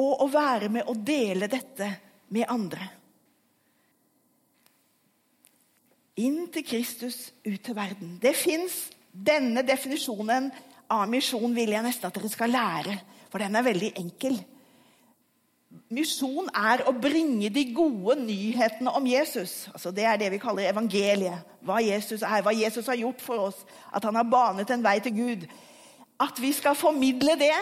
og 0.00 0.24
å 0.24 0.28
være 0.30 0.70
med 0.72 0.88
å 0.88 0.94
dele 0.94 1.50
dette 1.50 1.90
med 2.30 2.48
andre. 2.48 2.86
Inn 6.20 6.46
til 6.52 6.64
Kristus, 6.66 7.30
ut 7.44 7.60
til 7.64 7.76
verden. 7.76 8.16
Det 8.20 8.34
fins 8.36 8.90
denne 9.10 9.64
definisjonen 9.66 10.50
av 10.90 11.08
misjon 11.10 11.54
vil 11.54 11.72
jeg 11.74 11.84
nesten 11.86 12.10
at 12.10 12.16
dere 12.16 12.30
skal 12.30 12.52
lære, 12.52 12.96
for 13.30 13.42
den 13.42 13.56
er 13.56 13.66
veldig 13.66 13.92
enkel. 14.02 14.36
Misjon 15.70 16.48
er 16.54 16.82
å 16.86 16.92
bringe 16.94 17.46
de 17.54 17.62
gode 17.74 18.16
nyhetene 18.24 18.90
om 18.94 19.06
Jesus. 19.06 19.68
Altså 19.70 19.92
det 19.94 20.06
er 20.06 20.18
det 20.18 20.30
vi 20.32 20.40
kaller 20.42 20.70
evangeliet. 20.70 21.46
Hva 21.66 21.78
Jesus 21.82 22.24
er, 22.26 22.42
hva 22.42 22.54
Jesus 22.54 22.88
har 22.90 22.98
gjort 22.98 23.22
for 23.22 23.50
oss. 23.50 23.60
At 23.94 24.06
han 24.06 24.18
har 24.18 24.26
banet 24.26 24.70
en 24.70 24.82
vei 24.82 24.96
til 25.02 25.14
Gud. 25.14 25.46
At 26.20 26.42
vi 26.42 26.50
skal 26.54 26.78
formidle 26.78 27.36
det 27.38 27.54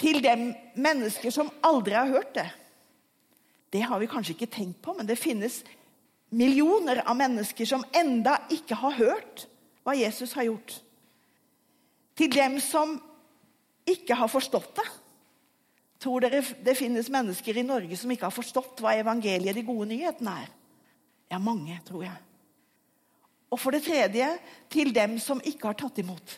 til 0.00 0.20
dem 0.24 0.50
mennesker 0.80 1.32
som 1.32 1.52
aldri 1.64 1.96
har 1.96 2.08
hørt 2.08 2.34
det. 2.36 2.48
Det 3.72 3.82
har 3.84 4.00
vi 4.00 4.08
kanskje 4.08 4.36
ikke 4.36 4.52
tenkt 4.54 4.80
på, 4.82 4.94
men 4.96 5.06
det 5.08 5.18
finnes 5.18 5.60
millioner 6.34 7.02
av 7.04 7.16
mennesker 7.18 7.68
som 7.68 7.84
enda 7.94 8.38
ikke 8.52 8.78
har 8.80 8.96
hørt 8.96 9.46
hva 9.84 9.96
Jesus 9.98 10.32
har 10.38 10.48
gjort. 10.48 10.76
Til 12.16 12.30
dem 12.32 12.60
som 12.62 12.96
ikke 13.90 14.16
har 14.16 14.30
forstått 14.30 14.76
det. 14.78 14.86
Tror 16.04 16.20
dere 16.20 16.42
det 16.66 16.76
finnes 16.76 17.08
mennesker 17.08 17.56
i 17.56 17.64
Norge 17.64 17.96
som 17.96 18.10
ikke 18.12 18.28
har 18.28 18.34
forstått 18.34 18.82
hva 18.84 18.92
evangeliet, 19.00 19.56
de 19.56 19.64
gode 19.64 19.88
nyhetene, 19.88 20.36
er? 20.44 20.50
Ja, 21.32 21.40
mange, 21.40 21.78
tror 21.86 22.04
jeg. 22.04 22.18
Og 23.48 23.60
for 23.62 23.72
det 23.72 23.86
tredje 23.86 24.26
til 24.72 24.90
dem 24.92 25.16
som 25.22 25.40
ikke 25.40 25.70
har 25.70 25.78
tatt 25.78 26.02
imot. 26.02 26.34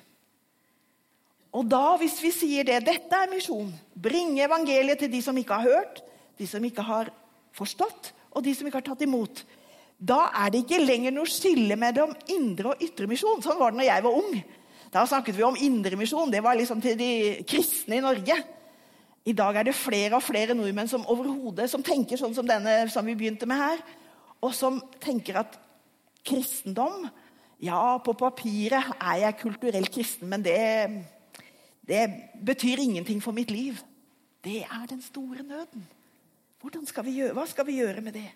Og 1.56 1.66
da, 1.66 1.96
hvis 1.98 2.18
vi 2.22 2.30
sier 2.34 2.66
det, 2.68 2.82
dette 2.84 3.18
er 3.18 3.32
misjon, 3.32 3.72
bringe 3.94 4.44
evangeliet 4.44 5.00
til 5.02 5.10
de 5.10 5.22
som 5.24 5.36
ikke 5.40 5.58
har 5.58 5.72
hørt, 5.72 6.02
de 6.36 6.46
som 6.46 6.64
ikke 6.68 6.84
har 6.84 7.10
forstått, 7.56 8.12
og 8.36 8.44
de 8.44 8.52
som 8.54 8.68
ikke 8.68 8.82
har 8.82 8.86
tatt 8.90 9.06
imot, 9.06 9.42
da 9.96 10.26
er 10.44 10.52
det 10.52 10.62
ikke 10.62 10.82
lenger 10.82 11.14
noe 11.16 11.30
skille 11.30 11.78
mellom 11.80 12.12
indre 12.34 12.74
og 12.74 12.82
ytre 12.84 13.08
misjon. 13.08 13.40
Sånn 13.42 13.58
var 13.58 13.72
det 13.72 13.80
når 13.80 13.88
jeg 13.88 14.04
var 14.04 14.18
ung. 14.20 14.34
Da 14.92 15.06
snakket 15.08 15.38
vi 15.38 15.46
om 15.46 15.56
indremisjon. 15.56 16.30
Det 16.30 16.42
var 16.44 16.58
liksom 16.58 16.82
til 16.84 16.98
de 17.00 17.10
kristne 17.48 17.96
i 17.96 18.04
Norge. 18.04 18.36
I 19.26 19.34
dag 19.34 19.58
er 19.58 19.66
det 19.66 19.74
flere 19.74 20.18
og 20.18 20.22
flere 20.22 20.54
nordmenn 20.54 20.90
som 20.90 21.06
overhodet 21.10 21.66
som 21.70 21.82
tenker 21.84 22.18
sånn 22.20 22.34
som 22.36 22.46
denne 22.46 22.84
som 22.92 23.06
vi 23.06 23.16
begynte 23.18 23.48
med 23.50 23.58
her, 23.58 23.82
og 24.38 24.52
som 24.54 24.78
tenker 25.02 25.42
at 25.42 25.58
kristendom 26.26 27.08
Ja, 27.56 27.96
på 28.04 28.12
papiret 28.12 28.90
er 29.00 29.14
jeg 29.22 29.36
kulturelt 29.40 29.88
kristen, 29.88 30.28
men 30.28 30.42
det 30.44 30.58
det 31.86 32.10
betyr 32.44 32.82
ingenting 32.82 33.22
for 33.22 33.32
mitt 33.32 33.50
liv. 33.50 33.78
Det 34.44 34.62
er 34.62 34.86
den 34.90 35.02
store 35.02 35.42
nøden. 35.42 35.86
Skal 36.84 37.06
gjøre, 37.06 37.32
hva 37.32 37.46
skal 37.46 37.66
vi 37.66 37.78
gjøre 37.78 38.02
med 38.02 38.16
det? 38.18 38.26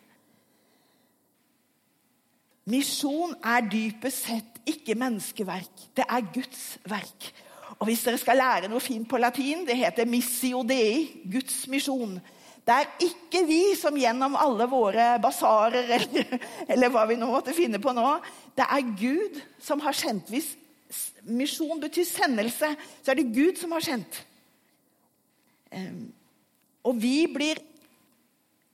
Misjon 2.71 3.35
er 3.43 3.67
dypest 3.67 4.29
sett 4.29 4.61
ikke 4.69 4.95
menneskeverk. 4.95 5.89
Det 5.97 6.07
er 6.07 6.29
Guds 6.35 6.79
verk. 6.87 7.31
Og 7.81 7.89
Hvis 7.89 8.03
dere 8.05 8.21
skal 8.21 8.37
lære 8.37 8.69
noe 8.69 8.83
fint 8.85 9.09
på 9.09 9.19
latin, 9.21 9.65
det 9.65 9.79
heter 9.81 10.09
missio 10.09 10.61
dei, 10.69 11.23
Guds 11.33 11.63
misjon. 11.73 12.19
Det 12.61 12.75
er 12.77 12.91
ikke 13.07 13.41
vi 13.49 13.63
som 13.79 13.97
gjennom 13.97 14.37
alle 14.37 14.67
våre 14.69 15.15
basarer 15.23 15.89
eller, 15.97 16.35
eller 16.69 16.93
hva 16.93 17.07
vi 17.09 17.17
nå 17.19 17.31
måtte 17.31 17.57
finne 17.57 17.81
på 17.81 17.95
nå. 17.97 18.05
Det 18.57 18.67
er 18.67 18.91
Gud 19.01 19.41
som 19.65 19.81
har 19.81 19.97
sendt. 19.97 20.29
Hvis 20.29 20.53
misjon 21.25 21.81
betyr 21.81 22.05
sendelse, 22.05 22.75
så 23.01 23.13
er 23.13 23.21
det 23.21 23.33
Gud 23.33 23.57
som 23.61 23.73
har 23.73 23.85
sendt. 23.87 24.21
Og 26.85 27.01
vi 27.01 27.25
blir, 27.33 27.63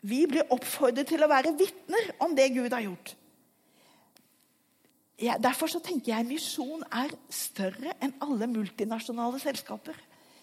vi 0.03 0.25
blir 0.27 0.51
oppfordret 0.55 1.07
til 1.11 1.23
å 1.23 1.31
være 1.31 1.55
vitner 1.59 2.11
om 2.27 2.35
det 2.35 2.51
Gud 2.59 2.75
har 2.75 2.85
gjort. 2.89 3.15
Ja, 5.17 5.39
derfor 5.41 5.71
så 5.73 5.81
tenker 5.81 6.13
jeg 6.13 6.29
misjon 6.29 6.83
er 6.93 7.15
større 7.33 7.95
enn 8.05 8.13
alle 8.21 8.49
multinasjonale 8.53 9.41
selskaper. 9.41 9.97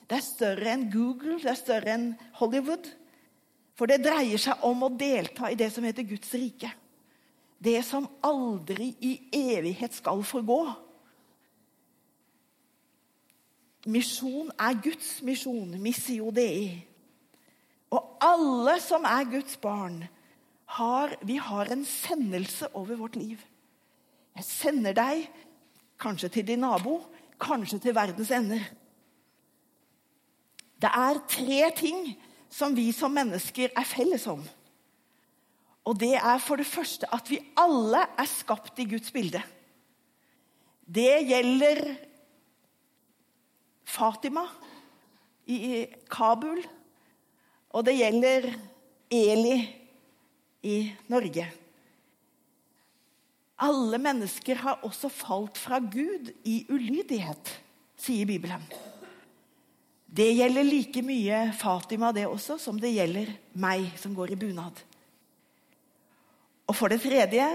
Det 0.10 0.18
er 0.18 0.26
større 0.26 0.72
enn 0.74 0.88
Google, 0.92 1.38
det 1.44 1.52
er 1.52 1.60
større 1.60 1.94
enn 1.94 2.08
Hollywood. 2.40 2.90
For 3.78 3.90
det 3.90 4.02
dreier 4.02 4.42
seg 4.42 4.66
om 4.66 4.86
å 4.86 4.90
delta 4.98 5.50
i 5.50 5.58
det 5.58 5.70
som 5.74 5.86
heter 5.86 6.06
Guds 6.10 6.34
rike. 6.38 6.72
Det 7.64 7.78
som 7.86 8.10
aldri 8.26 8.92
i 9.06 9.14
evighet 9.34 9.94
skal 9.96 10.26
forgå. 10.26 10.60
Misjon 13.94 14.50
er 14.58 14.82
Guds 14.82 15.16
misjon, 15.26 15.78
missio 15.82 16.34
dei. 16.34 16.82
Og 17.94 18.18
alle 18.26 18.80
som 18.82 19.06
er 19.06 19.30
Guds 19.30 19.58
barn, 19.62 20.02
har, 20.74 21.14
vi 21.22 21.38
har 21.38 21.70
en 21.70 21.84
sendelse 21.86 22.72
over 22.74 22.98
vårt 22.98 23.20
liv. 23.20 23.42
Jeg 24.34 24.46
sender 24.48 24.96
deg 24.98 25.28
kanskje 26.02 26.30
til 26.34 26.48
din 26.48 26.64
nabo, 26.64 27.00
kanskje 27.40 27.80
til 27.80 27.96
verdens 27.96 28.32
ender. 28.34 28.64
Det 30.82 30.90
er 30.90 31.22
tre 31.30 31.60
ting 31.78 32.08
som 32.52 32.76
vi 32.76 32.90
som 32.92 33.14
mennesker 33.14 33.72
er 33.72 33.88
felles 33.88 34.26
om. 34.28 34.42
Og 35.84 36.00
det 36.00 36.16
er 36.16 36.40
for 36.40 36.60
det 36.60 36.68
første 36.68 37.08
at 37.14 37.30
vi 37.30 37.42
alle 37.60 38.06
er 38.20 38.30
skapt 38.30 38.80
i 38.80 38.88
Guds 38.90 39.12
bilde. 39.12 39.42
Det 40.84 41.24
gjelder 41.28 41.82
Fatima 43.88 44.46
i 45.48 45.86
Kabul. 46.12 46.62
Og 47.74 47.86
det 47.86 47.96
gjelder 47.98 48.48
Eli 49.12 49.58
i 50.64 50.78
Norge. 51.10 51.48
Alle 53.64 54.00
mennesker 54.02 54.60
har 54.60 54.82
også 54.84 55.10
falt 55.14 55.60
fra 55.60 55.80
Gud 55.80 56.34
i 56.44 56.64
ulydighet, 56.68 57.52
sier 58.00 58.28
Bibelen. 58.28 58.64
Det 60.14 60.30
gjelder 60.36 60.68
like 60.68 61.02
mye 61.06 61.38
Fatima 61.58 62.12
det 62.14 62.28
også, 62.30 62.60
som 62.62 62.78
det 62.80 62.92
gjelder 62.94 63.32
meg 63.58 63.88
som 63.98 64.14
går 64.14 64.34
i 64.36 64.40
bunad. 64.40 64.82
Og 66.70 66.76
for 66.78 66.92
det 66.92 67.02
tredje 67.04 67.48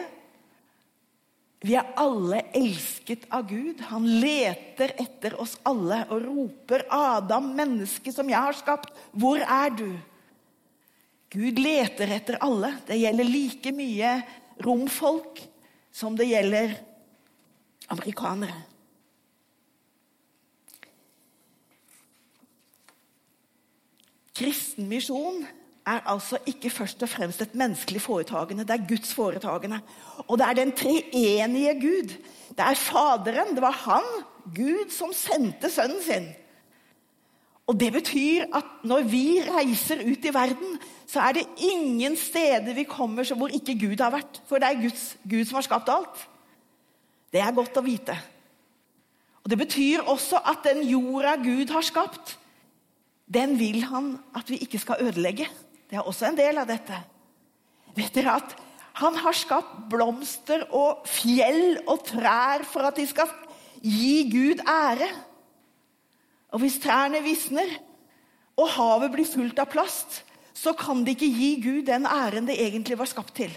vi 1.59 1.75
er 1.75 1.91
alle 1.99 2.45
elsket 2.55 3.25
av 3.35 3.49
Gud. 3.51 3.81
Han 3.91 4.05
leter 4.23 4.93
etter 5.03 5.35
oss 5.43 5.57
alle 5.67 6.05
og 6.07 6.23
roper, 6.23 6.85
'Adam, 6.87 7.51
menneske 7.59 8.13
som 8.15 8.29
jeg 8.31 8.39
har 8.39 8.55
skapt, 8.55 8.95
hvor 9.13 9.43
er 9.43 9.71
du?' 9.75 9.99
Gud 11.29 11.59
leter 11.59 12.09
etter 12.15 12.39
alle. 12.41 12.79
Det 12.87 12.97
gjelder 12.97 13.27
like 13.27 13.73
mye 13.75 14.13
romfolk 14.65 15.43
som 15.93 16.17
det 16.17 16.29
gjelder 16.29 16.75
amerikanere. 17.89 18.65
Kristen 24.39 24.87
misjon 24.87 25.43
er 25.89 26.05
altså 26.07 26.39
ikke 26.47 26.71
først 26.71 27.03
og 27.03 27.09
fremst 27.11 27.43
et 27.43 27.55
menneskelig 27.59 28.03
foretagende, 28.05 28.67
det 28.67 28.77
er 28.77 28.89
Guds 28.89 29.15
foretagende. 29.15 29.81
Og 30.29 30.39
det 30.39 30.47
er 30.47 30.59
den 30.59 30.73
treenige 30.77 31.75
Gud. 31.81 32.13
Det 32.51 32.65
er 32.65 32.75
Faderen, 32.75 33.55
det 33.55 33.63
var 33.65 33.77
han, 33.87 34.07
Gud, 34.55 34.91
som 34.95 35.13
sendte 35.13 35.71
sønnen 35.71 36.03
sin. 36.03 36.29
Og 37.69 37.77
Det 37.77 37.91
betyr 37.93 38.49
at 38.57 38.69
når 38.89 39.05
vi 39.05 39.43
reiser 39.45 40.01
ut 40.01 40.25
i 40.25 40.33
verden, 40.33 40.79
så 41.09 41.21
er 41.21 41.37
det 41.37 41.49
ingen 41.61 42.17
steder 42.17 42.75
vi 42.77 42.87
kommer 42.89 43.29
hvor 43.37 43.53
ikke 43.53 43.77
Gud 43.77 44.01
har 44.01 44.15
vært. 44.15 44.41
For 44.49 44.61
det 44.61 44.71
er 44.71 44.83
Guds, 44.83 45.05
Gud 45.29 45.45
som 45.45 45.61
har 45.61 45.67
skapt 45.69 45.93
alt. 45.93 46.23
Det 47.33 47.43
er 47.45 47.53
godt 47.53 47.77
å 47.77 47.85
vite. 47.85 48.17
Og 49.45 49.51
Det 49.53 49.59
betyr 49.61 50.05
også 50.09 50.41
at 50.45 50.65
den 50.65 50.83
jorda 50.89 51.37
Gud 51.41 51.71
har 51.73 51.85
skapt, 51.85 52.39
den 53.29 53.59
vil 53.61 53.83
han 53.85 54.15
at 54.37 54.49
vi 54.49 54.57
ikke 54.65 54.81
skal 54.81 55.05
ødelegge. 55.05 55.49
Det 55.89 55.97
er 55.97 56.09
også 56.09 56.29
en 56.29 56.37
del 56.37 56.61
av 56.61 56.69
dette. 56.69 56.97
Vet 57.97 58.15
dere 58.17 58.39
at 58.41 58.57
han 58.99 59.17
har 59.21 59.37
skapt 59.37 59.85
blomster 59.93 60.65
og 60.75 61.05
fjell 61.09 61.79
og 61.87 62.01
trær 62.09 62.65
for 62.67 62.89
at 62.89 62.97
de 62.97 63.05
skal 63.09 63.29
gi 63.85 64.25
Gud 64.33 64.65
ære. 64.65 65.09
Og 66.53 66.63
hvis 66.63 66.79
trærne 66.83 67.23
visner, 67.23 67.69
og 68.59 68.71
havet 68.75 69.13
blir 69.15 69.29
fullt 69.29 69.59
av 69.63 69.71
plast, 69.71 70.23
så 70.55 70.73
kan 70.75 71.05
det 71.07 71.15
ikke 71.15 71.31
gi 71.31 71.51
Gud 71.63 71.83
den 71.87 72.07
æren 72.09 72.49
det 72.49 72.59
egentlig 72.59 72.99
var 72.99 73.11
skapt 73.11 73.37
til. 73.39 73.53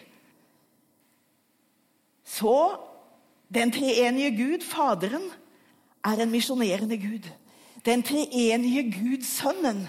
Så 2.26 2.78
den 3.54 3.72
treenige 3.74 4.32
Gud, 4.38 4.62
Faderen, 4.64 5.32
er 6.06 6.22
en 6.22 6.32
misjonerende 6.32 6.98
Gud. 6.98 7.26
Den 7.86 8.04
treenige 8.04 8.84
Gud, 8.92 9.26
Sønnen, 9.26 9.88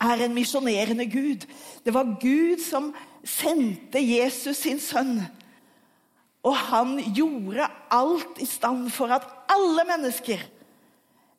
er 0.00 0.24
en 0.24 0.34
misjonerende 0.34 1.06
Gud. 1.10 1.46
Det 1.84 1.94
var 1.94 2.16
Gud 2.20 2.62
som 2.62 2.94
sendte 3.24 4.00
Jesus 4.02 4.56
sin 4.56 4.80
sønn. 4.80 5.20
Og 6.42 6.56
han 6.56 6.96
gjorde 7.14 7.68
alt 7.90 8.40
i 8.42 8.46
stand 8.46 8.90
for 8.90 9.12
at 9.14 9.26
alle 9.50 9.84
mennesker, 9.86 10.42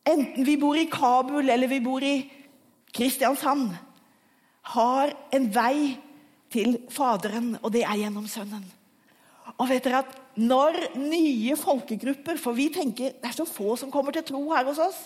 enten 0.08 0.46
vi 0.46 0.58
bor 0.60 0.78
i 0.78 0.90
Kabul 0.92 1.50
eller 1.50 1.72
vi 1.72 1.80
bor 1.84 2.04
i 2.04 2.18
Kristiansand, 2.94 3.72
har 4.74 5.14
en 5.34 5.48
vei 5.54 5.98
til 6.54 6.78
Faderen, 6.94 7.56
og 7.62 7.74
det 7.74 7.84
er 7.84 8.00
gjennom 8.04 8.28
Sønnen. 8.30 8.64
Og 9.58 9.68
vet 9.70 9.84
dere 9.84 10.04
at 10.04 10.14
når 10.40 10.78
nye 10.98 11.56
folkegrupper 11.60 12.40
For 12.42 12.56
vi 12.58 12.70
tenker 12.74 13.12
det 13.20 13.28
er 13.28 13.36
så 13.36 13.46
få 13.46 13.76
som 13.78 13.92
kommer 13.94 14.16
til 14.16 14.24
tro 14.26 14.40
her 14.54 14.66
hos 14.66 14.80
oss. 14.82 15.04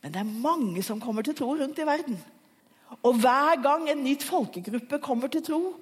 Men 0.00 0.14
det 0.14 0.20
er 0.22 0.36
mange 0.46 0.82
som 0.86 1.00
kommer 1.02 1.26
til 1.26 1.36
tro 1.36 1.50
rundt 1.58 1.80
i 1.82 1.86
verden. 1.86 2.16
Og 3.02 3.18
hver 3.20 3.58
gang 3.60 3.88
en 3.90 4.04
nytt 4.04 4.24
folkegruppe 4.24 5.00
kommer 5.04 5.28
til 5.28 5.44
tro, 5.44 5.74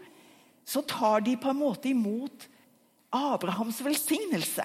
så 0.66 0.82
tar 0.82 1.22
de 1.22 1.36
på 1.38 1.52
en 1.52 1.60
måte 1.60 1.92
imot 1.92 2.48
Abrahams 3.14 3.78
velsignelse. 3.84 4.64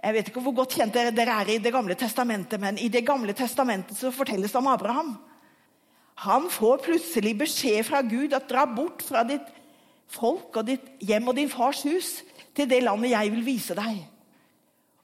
Jeg 0.00 0.16
vet 0.16 0.30
ikke 0.30 0.40
hvor 0.40 0.56
godt 0.62 0.78
kjent 0.78 0.94
dere, 0.96 1.12
er 1.12 1.50
i 1.52 1.58
Det 1.58 1.72
gamle 1.72 1.94
testamentet, 1.94 2.60
men 2.60 2.78
i 2.78 2.88
Det 2.88 3.04
gamle 3.06 3.32
testamentet 3.36 3.96
så 3.96 4.10
fortelles 4.10 4.52
det 4.52 4.58
om 4.58 4.70
Abraham. 4.70 5.18
Han 6.24 6.48
får 6.52 6.82
plutselig 6.84 7.34
beskjed 7.38 7.84
fra 7.84 8.00
Gud 8.04 8.32
at 8.36 8.48
dra 8.48 8.66
bort 8.68 9.02
fra 9.04 9.24
ditt 9.24 9.46
folk 10.10 10.56
og 10.56 10.66
ditt 10.68 10.88
hjem 11.04 11.28
og 11.30 11.36
din 11.36 11.52
fars 11.52 11.82
hus 11.86 12.20
til 12.56 12.68
det 12.68 12.82
landet 12.82 13.12
jeg 13.12 13.32
vil 13.32 13.44
vise 13.46 13.76
deg. 13.76 14.00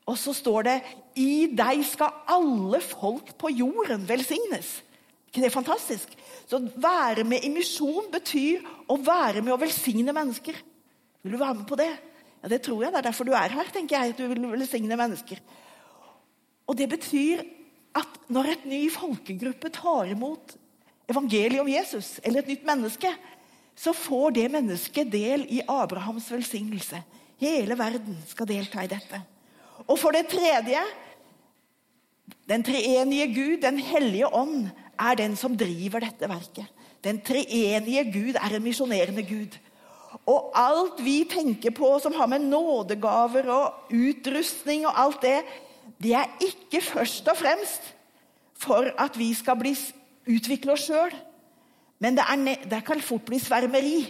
Og 0.07 0.19
så 0.19 0.35
står 0.37 0.67
det 0.67 0.77
i 1.19 1.47
deg 1.57 1.83
skal 1.87 2.25
alle 2.31 2.81
folk 2.85 3.33
på 3.39 3.51
jorden 3.51 4.05
velsignes. 4.09 4.83
ikke 5.27 5.41
det 5.43 5.49
er 5.51 5.55
fantastisk? 5.55 6.13
Så 6.47 6.61
være 6.77 7.25
med 7.25 7.45
i 7.45 7.51
misjon 7.51 8.11
betyr 8.13 8.63
å 8.89 8.97
være 8.97 9.43
med 9.43 9.53
å 9.53 9.61
velsigne 9.61 10.13
mennesker. 10.15 10.55
Vil 11.23 11.33
du 11.33 11.39
være 11.39 11.55
med 11.55 11.67
på 11.67 11.77
det? 11.81 11.91
Ja, 12.47 12.51
Det 12.55 12.63
tror 12.63 12.85
jeg. 12.85 12.93
Det 12.95 12.99
er 12.99 13.09
derfor 13.11 13.27
du 13.27 13.33
er 13.35 13.51
her. 13.51 13.71
tenker 13.75 13.99
jeg, 13.99 14.15
at 14.15 14.19
du 14.19 14.29
vil 14.31 14.51
velsigne 14.53 14.97
mennesker. 14.97 15.41
Og 16.67 16.77
Det 16.77 16.89
betyr 16.89 17.43
at 17.97 18.21
når 18.29 18.53
et 18.53 18.67
ny 18.67 18.91
folkegruppe 18.93 19.69
tar 19.75 20.07
imot 20.07 20.55
evangeliet 21.09 21.61
om 21.61 21.69
Jesus, 21.69 22.21
eller 22.23 22.39
et 22.45 22.49
nytt 22.49 22.67
menneske, 22.67 23.11
så 23.75 23.93
får 23.93 24.31
det 24.31 24.51
mennesket 24.51 25.11
del 25.11 25.47
i 25.51 25.61
Abrahams 25.69 26.31
velsignelse. 26.31 27.03
Hele 27.41 27.75
verden 27.79 28.17
skal 28.29 28.47
delta 28.47 28.85
i 28.85 28.91
dette. 28.91 29.21
Og 29.89 29.99
for 29.99 30.13
det 30.13 30.29
tredje 30.29 30.81
Den 32.49 32.63
treenige 32.63 33.27
Gud, 33.35 33.61
Den 33.63 33.79
hellige 33.79 34.27
ånd, 34.35 34.71
er 34.99 35.15
den 35.15 35.37
som 35.37 35.57
driver 35.57 36.01
dette 36.01 36.29
verket. 36.29 36.67
Den 37.03 37.21
treenige 37.21 38.05
Gud 38.13 38.35
er 38.35 38.55
en 38.55 38.63
misjonerende 38.63 39.23
Gud. 39.23 39.59
Og 40.25 40.51
alt 40.59 41.03
vi 41.05 41.21
tenker 41.29 41.75
på 41.77 41.91
som 42.03 42.15
har 42.17 42.31
med 42.31 42.47
nådegaver 42.49 43.51
og 43.53 43.93
utrustning 43.95 44.87
og 44.87 44.97
alt 45.05 45.23
det, 45.23 45.39
det 46.03 46.15
er 46.19 46.33
ikke 46.43 46.81
først 46.83 47.29
og 47.29 47.37
fremst 47.39 47.93
for 48.57 48.89
at 48.99 49.19
vi 49.19 49.31
skal 49.37 49.59
bli, 49.61 49.75
utvikle 50.27 50.75
oss 50.75 50.89
sjøl. 50.89 51.13
Men 52.03 52.17
det, 52.17 52.25
er, 52.29 52.65
det 52.69 52.83
kan 52.85 53.01
fort 53.05 53.25
bli 53.29 53.39
svermeri. 53.41 54.01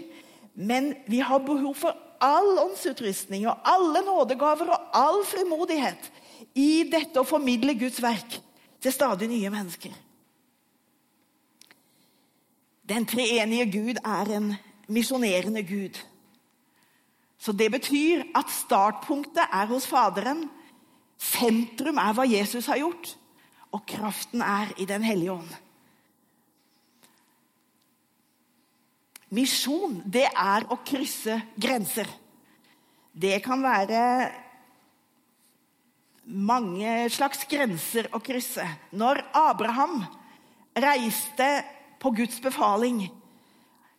Men 0.55 0.95
vi 1.07 1.21
har 1.21 1.42
behov 1.45 1.75
for 1.77 1.97
all 2.23 2.57
åndsutrustning 2.62 3.45
og 3.49 3.61
alle 3.69 4.01
nådegaver 4.07 4.71
og 4.73 4.97
all 4.97 5.21
frimodighet 5.29 6.11
i 6.57 6.87
dette 6.88 7.21
å 7.21 7.29
formidle 7.29 7.77
Guds 7.77 8.01
verk 8.03 8.38
til 8.81 8.95
stadig 8.95 9.29
nye 9.29 9.51
mennesker. 9.53 9.92
Den 12.87 13.07
treenige 13.09 13.66
Gud 13.73 14.01
er 14.01 14.31
en 14.37 14.55
misjonerende 14.87 15.62
Gud. 15.66 15.99
Så 17.38 17.53
Det 17.53 17.70
betyr 17.70 18.25
at 18.35 18.51
startpunktet 18.51 19.44
er 19.53 19.66
hos 19.66 19.87
Faderen. 19.87 20.49
Sentrum 21.18 21.99
er 21.99 22.12
hva 22.16 22.25
Jesus 22.29 22.66
har 22.66 22.81
gjort, 22.81 23.16
og 23.72 23.87
kraften 23.88 24.42
er 24.42 24.72
i 24.79 24.85
Den 24.85 25.03
hellige 25.03 25.33
ånd. 25.33 25.55
Misjon, 29.29 30.03
det 30.07 30.29
er 30.31 30.66
å 30.70 30.79
krysse 30.87 31.40
grenser. 31.59 32.07
Det 33.12 33.40
kan 33.42 33.62
være 33.64 34.03
mange 36.27 37.09
slags 37.11 37.42
grenser 37.51 38.09
å 38.14 38.20
krysse. 38.22 38.64
Når 38.92 39.22
Abraham 39.35 40.05
reiste 40.77 41.49
på 42.03 42.12
Guds 42.14 42.38
befaling, 42.42 43.07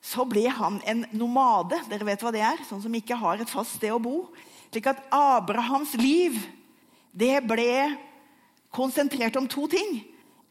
så 0.07 0.23
ble 0.27 0.45
han 0.47 0.79
en 0.87 1.03
nomade. 1.11 1.79
Dere 1.91 2.07
vet 2.07 2.21
hva 2.23 2.31
det 2.31 2.43
er? 2.45 2.61
Sånn 2.69 2.83
som 2.83 2.93
ikke 2.95 3.17
har 3.19 3.41
et 3.41 3.51
fast 3.51 3.75
sted 3.75 3.91
å 3.91 3.99
bo. 3.99 4.29
Slik 4.71 4.87
at 4.91 5.03
Abrahams 5.13 5.95
liv 5.99 6.37
det 7.17 7.41
ble 7.47 7.97
konsentrert 8.73 9.35
om 9.39 9.49
to 9.51 9.65
ting. 9.71 9.99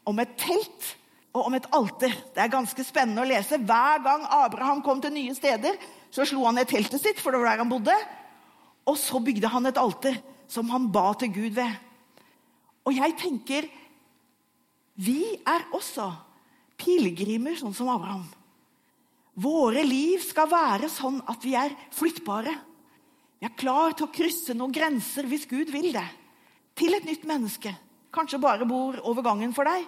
Om 0.07 0.21
et 0.21 0.35
telt 0.39 0.91
og 1.33 1.49
om 1.49 1.57
et 1.57 1.67
alter. 1.73 2.13
Det 2.35 2.43
er 2.43 2.53
ganske 2.53 2.85
spennende 2.85 3.23
å 3.23 3.29
lese. 3.29 3.57
Hver 3.57 4.03
gang 4.05 4.27
Abraham 4.37 4.83
kom 4.85 5.01
til 5.01 5.15
nye 5.15 5.35
steder, 5.37 5.77
så 6.13 6.25
slo 6.25 6.45
han 6.47 6.57
ned 6.57 6.69
teltet 6.69 7.01
sitt, 7.01 7.19
for 7.21 7.33
det 7.33 7.41
var 7.41 7.51
der 7.51 7.65
han 7.65 7.71
bodde. 7.71 7.97
Og 8.87 8.97
så 8.99 9.19
bygde 9.21 9.51
han 9.51 9.69
et 9.69 9.81
alter 9.81 10.21
som 10.49 10.69
han 10.71 10.87
ba 10.93 11.11
til 11.19 11.33
Gud 11.33 11.57
ved. 11.57 11.73
Og 12.87 12.95
jeg 12.95 13.17
tenker 13.19 13.67
vi 14.97 15.21
er 15.45 15.67
også 15.77 16.07
pilegrimer, 16.79 17.57
sånn 17.59 17.75
som 17.77 17.89
Abraham. 17.93 18.25
Våre 19.37 19.83
liv 19.85 20.23
skal 20.25 20.49
være 20.49 20.89
sånn 20.89 21.19
at 21.29 21.43
vi 21.45 21.53
er 21.57 21.75
flyttbare. 21.93 22.53
Vi 23.37 23.45
er 23.45 23.57
klar 23.57 23.93
til 23.93 24.07
å 24.07 24.13
krysse 24.13 24.55
noen 24.57 24.73
grenser 24.73 25.27
hvis 25.29 25.45
Gud 25.49 25.69
vil 25.73 25.91
det. 25.93 26.07
Til 26.77 26.97
et 26.97 27.05
nytt 27.05 27.27
menneske. 27.29 27.73
Kanskje 28.13 28.41
bare 28.41 28.65
bor 28.65 28.97
over 29.05 29.25
gangen 29.25 29.53
for 29.53 29.69
deg. 29.69 29.85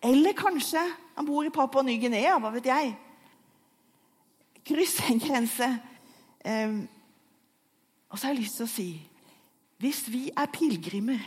Eller 0.00 0.36
kanskje 0.36 0.80
han 1.16 1.26
bor 1.26 1.44
i 1.44 1.52
Papua 1.52 1.84
Ny-Guinea. 1.84 2.38
Hva 2.40 2.52
vet 2.54 2.70
jeg? 2.70 2.94
Krysse 4.68 5.04
en 5.12 5.20
grense. 5.20 5.68
Um, 6.44 6.80
og 8.08 8.16
så 8.16 8.28
har 8.28 8.36
jeg 8.36 8.46
lyst 8.46 8.60
til 8.60 8.68
å 8.68 8.72
si 8.72 8.90
hvis 9.78 10.08
vi 10.10 10.24
er 10.34 10.50
pilegrimer, 10.50 11.20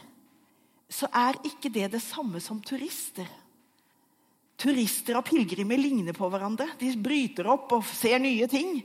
så 0.92 1.08
er 1.16 1.38
ikke 1.48 1.70
det 1.72 1.86
det 1.94 2.02
samme 2.04 2.42
som 2.44 2.58
turister. 2.60 3.30
Turister 4.62 5.18
og 5.18 5.26
pilegrimer 5.26 5.80
ligner 5.82 6.14
på 6.14 6.30
hverandre. 6.30 6.68
De 6.78 6.92
bryter 7.02 7.48
opp 7.50 7.72
og 7.78 7.88
ser 7.90 8.20
nye 8.22 8.46
ting. 8.52 8.76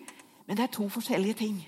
Men 0.47 0.57
det 0.57 0.67
er 0.67 0.77
to 0.77 0.87
forskjellige 0.93 1.41
ting. 1.43 1.59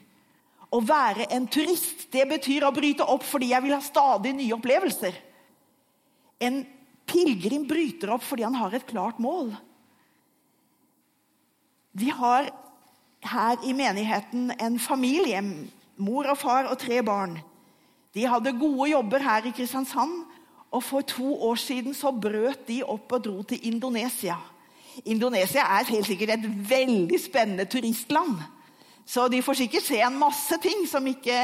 Å 0.69 0.81
være 0.85 1.29
en 1.33 1.49
turist 1.49 2.07
det 2.13 2.27
betyr 2.29 2.67
å 2.67 2.75
bryte 2.77 3.05
opp 3.09 3.25
fordi 3.25 3.51
jeg 3.53 3.65
vil 3.65 3.77
ha 3.77 3.81
stadig 3.85 4.35
nye 4.37 4.57
opplevelser. 4.57 5.17
En 6.45 6.63
pilegrim 7.09 7.65
bryter 7.69 8.13
opp 8.15 8.25
fordi 8.25 8.45
han 8.47 8.57
har 8.57 8.77
et 8.77 8.87
klart 8.89 9.21
mål. 9.21 9.53
Vi 11.99 12.13
har 12.15 12.51
her 13.25 13.65
i 13.67 13.75
menigheten 13.75 14.53
en 14.59 14.79
familie. 14.79 15.41
Mor 15.99 16.29
og 16.31 16.39
far 16.39 16.69
og 16.71 16.79
tre 16.79 17.01
barn. 17.03 17.39
De 18.15 18.27
hadde 18.29 18.57
gode 18.61 18.91
jobber 18.93 19.25
her 19.25 19.49
i 19.49 19.53
Kristiansand, 19.55 20.25
og 20.71 20.85
for 20.85 21.01
to 21.01 21.33
år 21.49 21.57
siden 21.61 21.95
så 21.97 22.13
brøt 22.13 22.67
de 22.69 22.83
opp 22.85 23.13
og 23.17 23.25
dro 23.25 23.43
til 23.43 23.63
Indonesia. 23.71 24.37
Indonesia 25.05 25.65
er 25.79 25.89
helt 25.89 26.07
sikkert 26.07 26.35
et 26.37 26.47
veldig 26.69 27.21
spennende 27.23 27.65
turistland. 27.71 28.37
Så 29.09 29.25
de 29.33 29.41
får 29.41 29.63
sikkert 29.63 29.87
se 29.87 30.01
en 30.05 30.19
masse 30.21 30.59
ting 30.61 30.83
som 30.89 31.07
ikke 31.09 31.37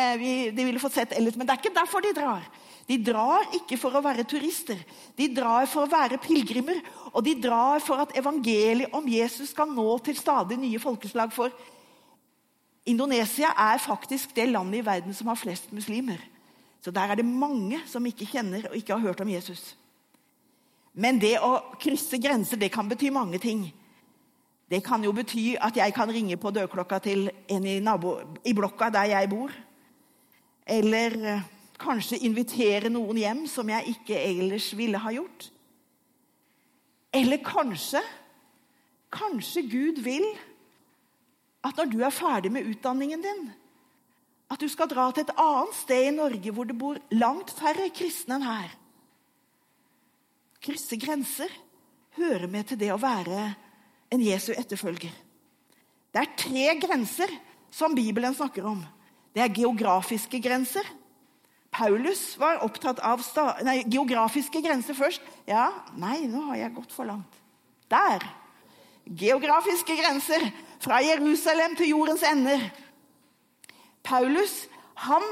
de 0.52 0.66
ville 0.66 0.80
fått 0.82 0.98
sett 0.98 1.14
ellers. 1.16 1.36
Men 1.38 1.48
det 1.48 1.54
er 1.54 1.62
ikke 1.62 1.78
derfor 1.78 2.04
de 2.04 2.12
drar. 2.16 2.44
De 2.84 2.98
drar 3.00 3.46
ikke 3.56 3.78
for 3.80 3.96
å 3.96 4.02
være 4.04 4.26
turister. 4.28 4.82
De 5.16 5.30
drar 5.32 5.64
for 5.72 5.86
å 5.86 5.88
være 5.88 6.20
pilegrimer. 6.20 6.82
Og 7.14 7.24
de 7.24 7.32
drar 7.40 7.80
for 7.80 8.04
at 8.04 8.12
evangeliet 8.18 8.92
om 8.92 9.08
Jesus 9.08 9.54
skal 9.54 9.72
nå 9.72 9.96
til 10.04 10.18
stadig 10.18 10.60
nye 10.60 10.82
folkeslag. 10.82 11.32
For 11.32 11.54
Indonesia 12.84 13.54
er 13.56 13.80
faktisk 13.80 14.36
det 14.36 14.50
landet 14.50 14.82
i 14.82 14.84
verden 14.84 15.16
som 15.16 15.32
har 15.32 15.40
flest 15.40 15.72
muslimer. 15.72 16.20
Så 16.84 16.92
der 16.92 17.08
er 17.08 17.16
det 17.16 17.24
mange 17.24 17.78
som 17.88 18.04
ikke 18.04 18.28
kjenner 18.28 18.66
og 18.68 18.76
ikke 18.76 18.92
har 18.92 19.06
hørt 19.06 19.22
om 19.24 19.30
Jesus. 19.32 19.72
Men 20.92 21.16
det 21.16 21.38
å 21.40 21.56
krysse 21.80 22.20
grenser 22.20 22.60
det 22.60 22.68
kan 22.74 22.90
bety 22.90 23.08
mange 23.10 23.40
ting. 23.40 23.64
Det 24.68 24.82
kan 24.84 25.00
jo 25.04 25.14
bety 25.16 25.54
at 25.56 25.78
jeg 25.80 25.94
kan 25.96 26.12
ringe 26.12 26.36
på 26.40 26.52
dørklokka 26.52 26.98
til 27.06 27.30
en 27.48 27.64
i, 27.66 27.78
nabo, 27.80 28.18
i 28.44 28.52
blokka 28.52 28.90
der 28.92 29.14
jeg 29.14 29.30
bor. 29.32 29.54
Eller 30.76 31.16
eh, 31.32 31.48
kanskje 31.80 32.20
invitere 32.28 32.92
noen 32.92 33.16
hjem 33.20 33.42
som 33.48 33.72
jeg 33.72 33.96
ikke 33.96 34.20
ellers 34.20 34.68
ville 34.76 35.00
ha 35.00 35.16
gjort. 35.16 35.48
Eller 37.14 37.42
kanskje 37.44 38.04
Kanskje 39.14 39.62
Gud 39.70 40.00
vil 40.02 40.24
at 41.62 41.76
når 41.78 41.90
du 41.92 42.00
er 42.02 42.10
ferdig 42.10 42.50
med 42.50 42.66
utdanningen 42.66 43.20
din, 43.22 43.44
at 44.52 44.60
du 44.60 44.68
skal 44.68 44.90
dra 44.90 45.08
til 45.12 45.24
et 45.24 45.36
annet 45.40 45.76
sted 45.78 46.08
i 46.08 46.14
Norge 46.14 46.52
hvor 46.54 46.68
det 46.68 46.76
bor 46.78 47.00
langt 47.16 47.52
færre 47.56 47.88
kristne 47.94 48.38
enn 48.38 48.46
her. 48.46 48.72
Krysse 50.64 50.98
grenser 51.00 51.52
hører 52.18 52.48
med 52.50 52.68
til 52.68 52.80
det 52.80 52.90
å 52.94 53.00
være 53.00 53.48
en 54.14 54.22
Jesu 54.22 54.52
etterfølger. 54.54 55.12
Det 56.14 56.20
er 56.22 56.36
tre 56.38 56.66
grenser 56.78 57.32
som 57.74 57.96
Bibelen 57.96 58.36
snakker 58.36 58.66
om. 58.70 58.84
Det 59.34 59.42
er 59.42 59.56
geografiske 59.56 60.38
grenser. 60.38 60.86
Paulus 61.74 62.36
var 62.38 62.62
opptatt 62.62 63.00
av 63.02 63.22
nei, 63.66 63.80
geografiske 63.90 64.62
grenser 64.62 64.94
først. 64.94 65.24
Ja, 65.50 65.72
nei, 65.98 66.20
nå 66.30 66.44
har 66.52 66.60
jeg 66.60 66.74
gått 66.76 66.94
for 66.94 67.08
langt. 67.08 67.40
Der. 67.90 68.22
Geografiske 69.04 69.96
grenser. 69.98 70.46
Fra 70.84 71.00
Jerusalem 71.02 71.74
til 71.76 71.90
jordens 71.90 72.22
ender. 72.28 72.62
Paulus 74.04 74.64
han 75.06 75.24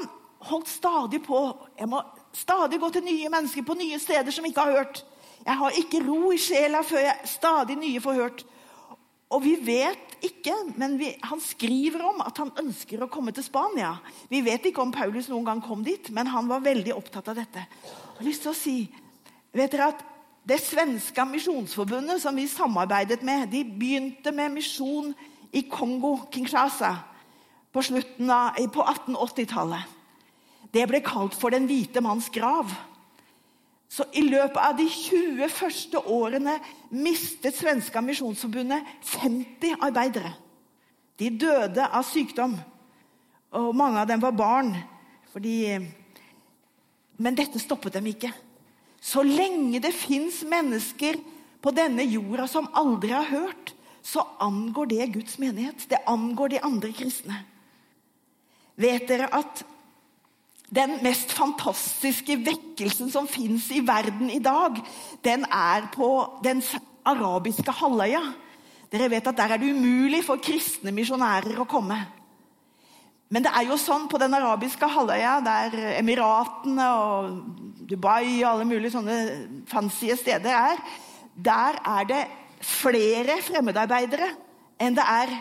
holdt 0.48 0.68
stadig 0.68 1.22
på. 1.24 1.40
Jeg 1.78 1.88
må 1.92 2.00
stadig 2.34 2.80
gå 2.80 2.90
til 2.90 3.04
nye 3.06 3.30
mennesker 3.32 3.66
på 3.66 3.76
nye 3.78 3.98
steder 4.00 4.34
som 4.34 4.46
ikke 4.48 4.64
har 4.64 4.78
hørt. 4.78 5.02
Jeg 5.42 5.58
har 5.58 5.78
ikke 5.78 6.02
ro 6.06 6.32
i 6.32 6.40
sjela 6.40 6.82
før 6.86 7.04
jeg 7.04 7.30
stadig 7.30 7.76
nye 7.78 8.00
får 8.02 8.18
hørt. 8.18 8.44
Og 9.32 9.40
vi 9.44 9.54
vet 9.64 10.16
ikke, 10.22 10.54
men 10.76 10.98
vi, 11.00 11.08
han 11.24 11.40
skriver 11.40 12.04
om 12.04 12.20
at 12.22 12.36
han 12.42 12.52
ønsker 12.62 13.00
å 13.02 13.10
komme 13.10 13.32
til 13.34 13.44
Spania. 13.46 13.94
Vi 14.30 14.42
vet 14.44 14.68
ikke 14.68 14.84
om 14.84 14.92
Paulus 14.94 15.30
noen 15.32 15.46
gang 15.48 15.62
kom 15.64 15.82
dit, 15.86 16.10
men 16.12 16.28
han 16.30 16.50
var 16.50 16.64
veldig 16.64 16.92
opptatt 16.94 17.30
av 17.32 17.38
dette. 17.40 17.64
Jeg 17.64 18.18
har 18.18 18.28
lyst 18.28 18.44
til 18.44 18.52
å 18.52 18.58
si, 18.58 18.76
vet 19.56 19.72
dere 19.74 19.92
at 19.94 20.08
Det 20.42 20.56
svenske 20.58 21.22
misjonsforbundet 21.22 22.18
som 22.18 22.34
vi 22.34 22.48
samarbeidet 22.50 23.20
med, 23.22 23.44
de 23.52 23.60
begynte 23.62 24.32
med 24.34 24.56
misjon 24.56 25.12
i 25.54 25.60
Kongo, 25.70 26.16
Kinshasa, 26.34 26.96
på, 27.72 27.82
på 27.82 28.84
1880-tallet. 28.84 29.98
Det 30.72 30.86
ble 30.88 31.02
kalt 31.04 31.36
for 31.36 31.52
Den 31.52 31.68
hvite 31.68 32.00
manns 32.04 32.30
grav. 32.32 32.70
Så 33.92 34.06
I 34.16 34.22
løpet 34.24 34.56
av 34.56 34.76
de 34.78 34.86
20 34.88 35.48
første 35.52 36.00
årene 36.08 36.54
mistet 36.96 37.58
Svenska 37.58 38.00
Misjonsforbundet 38.00 38.86
50 39.04 39.76
arbeidere. 39.84 40.32
De 41.20 41.28
døde 41.28 41.84
av 41.84 42.06
sykdom, 42.08 42.54
og 43.52 43.76
mange 43.76 44.00
av 44.00 44.08
dem 44.08 44.22
var 44.22 44.32
barn. 44.32 44.72
Fordi... 45.34 45.76
Men 47.22 47.36
dette 47.36 47.60
stoppet 47.60 47.92
dem 47.98 48.08
ikke. 48.08 48.32
Så 49.02 49.20
lenge 49.26 49.82
det 49.84 49.92
fins 49.94 50.40
mennesker 50.48 51.20
på 51.62 51.70
denne 51.76 52.06
jorda 52.08 52.48
som 52.50 52.70
aldri 52.74 53.12
har 53.12 53.28
hørt, 53.28 53.74
så 54.02 54.24
angår 54.42 54.88
det 54.90 55.12
Guds 55.18 55.36
menighet. 55.38 55.84
Det 55.90 56.00
angår 56.08 56.56
de 56.56 56.62
andre 56.64 56.90
kristne. 56.96 57.42
Vet 58.80 59.08
dere 59.08 59.28
at 59.34 59.64
den 60.72 60.96
mest 61.04 61.34
fantastiske 61.36 62.38
vekkelsen 62.46 63.10
som 63.12 63.28
fins 63.28 63.66
i 63.74 63.82
verden 63.84 64.30
i 64.32 64.40
dag, 64.40 64.78
den 65.24 65.44
er 65.44 65.90
på 65.92 66.08
den 66.44 66.62
arabiske 67.04 67.74
halvøya. 67.76 68.22
Dere 68.92 69.10
vet 69.12 69.28
at 69.28 69.36
Der 69.36 69.52
er 69.52 69.60
det 69.60 69.72
umulig 69.72 70.24
for 70.24 70.40
kristne 70.40 70.92
misjonærer 70.92 71.60
å 71.60 71.68
komme. 71.68 71.98
Men 73.32 73.44
det 73.44 73.52
er 73.56 73.64
jo 73.64 73.78
sånn 73.80 74.08
på 74.12 74.20
den 74.20 74.34
arabiske 74.36 74.88
halvøya, 74.88 75.38
der 75.44 75.76
Emiratene 75.96 76.88
og 77.00 77.38
Dubai 77.88 78.42
og 78.42 78.50
alle 78.50 78.66
mulige 78.68 78.92
sånne 78.92 79.16
fancy 79.68 80.12
steder 80.16 80.52
er, 80.52 80.82
der 81.36 81.80
er 81.80 82.08
det 82.08 82.22
flere 82.62 83.38
fremmedarbeidere 83.44 84.28
enn 84.80 84.96
det 84.96 85.04
er 85.04 85.32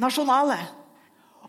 nasjonale. 0.00 0.56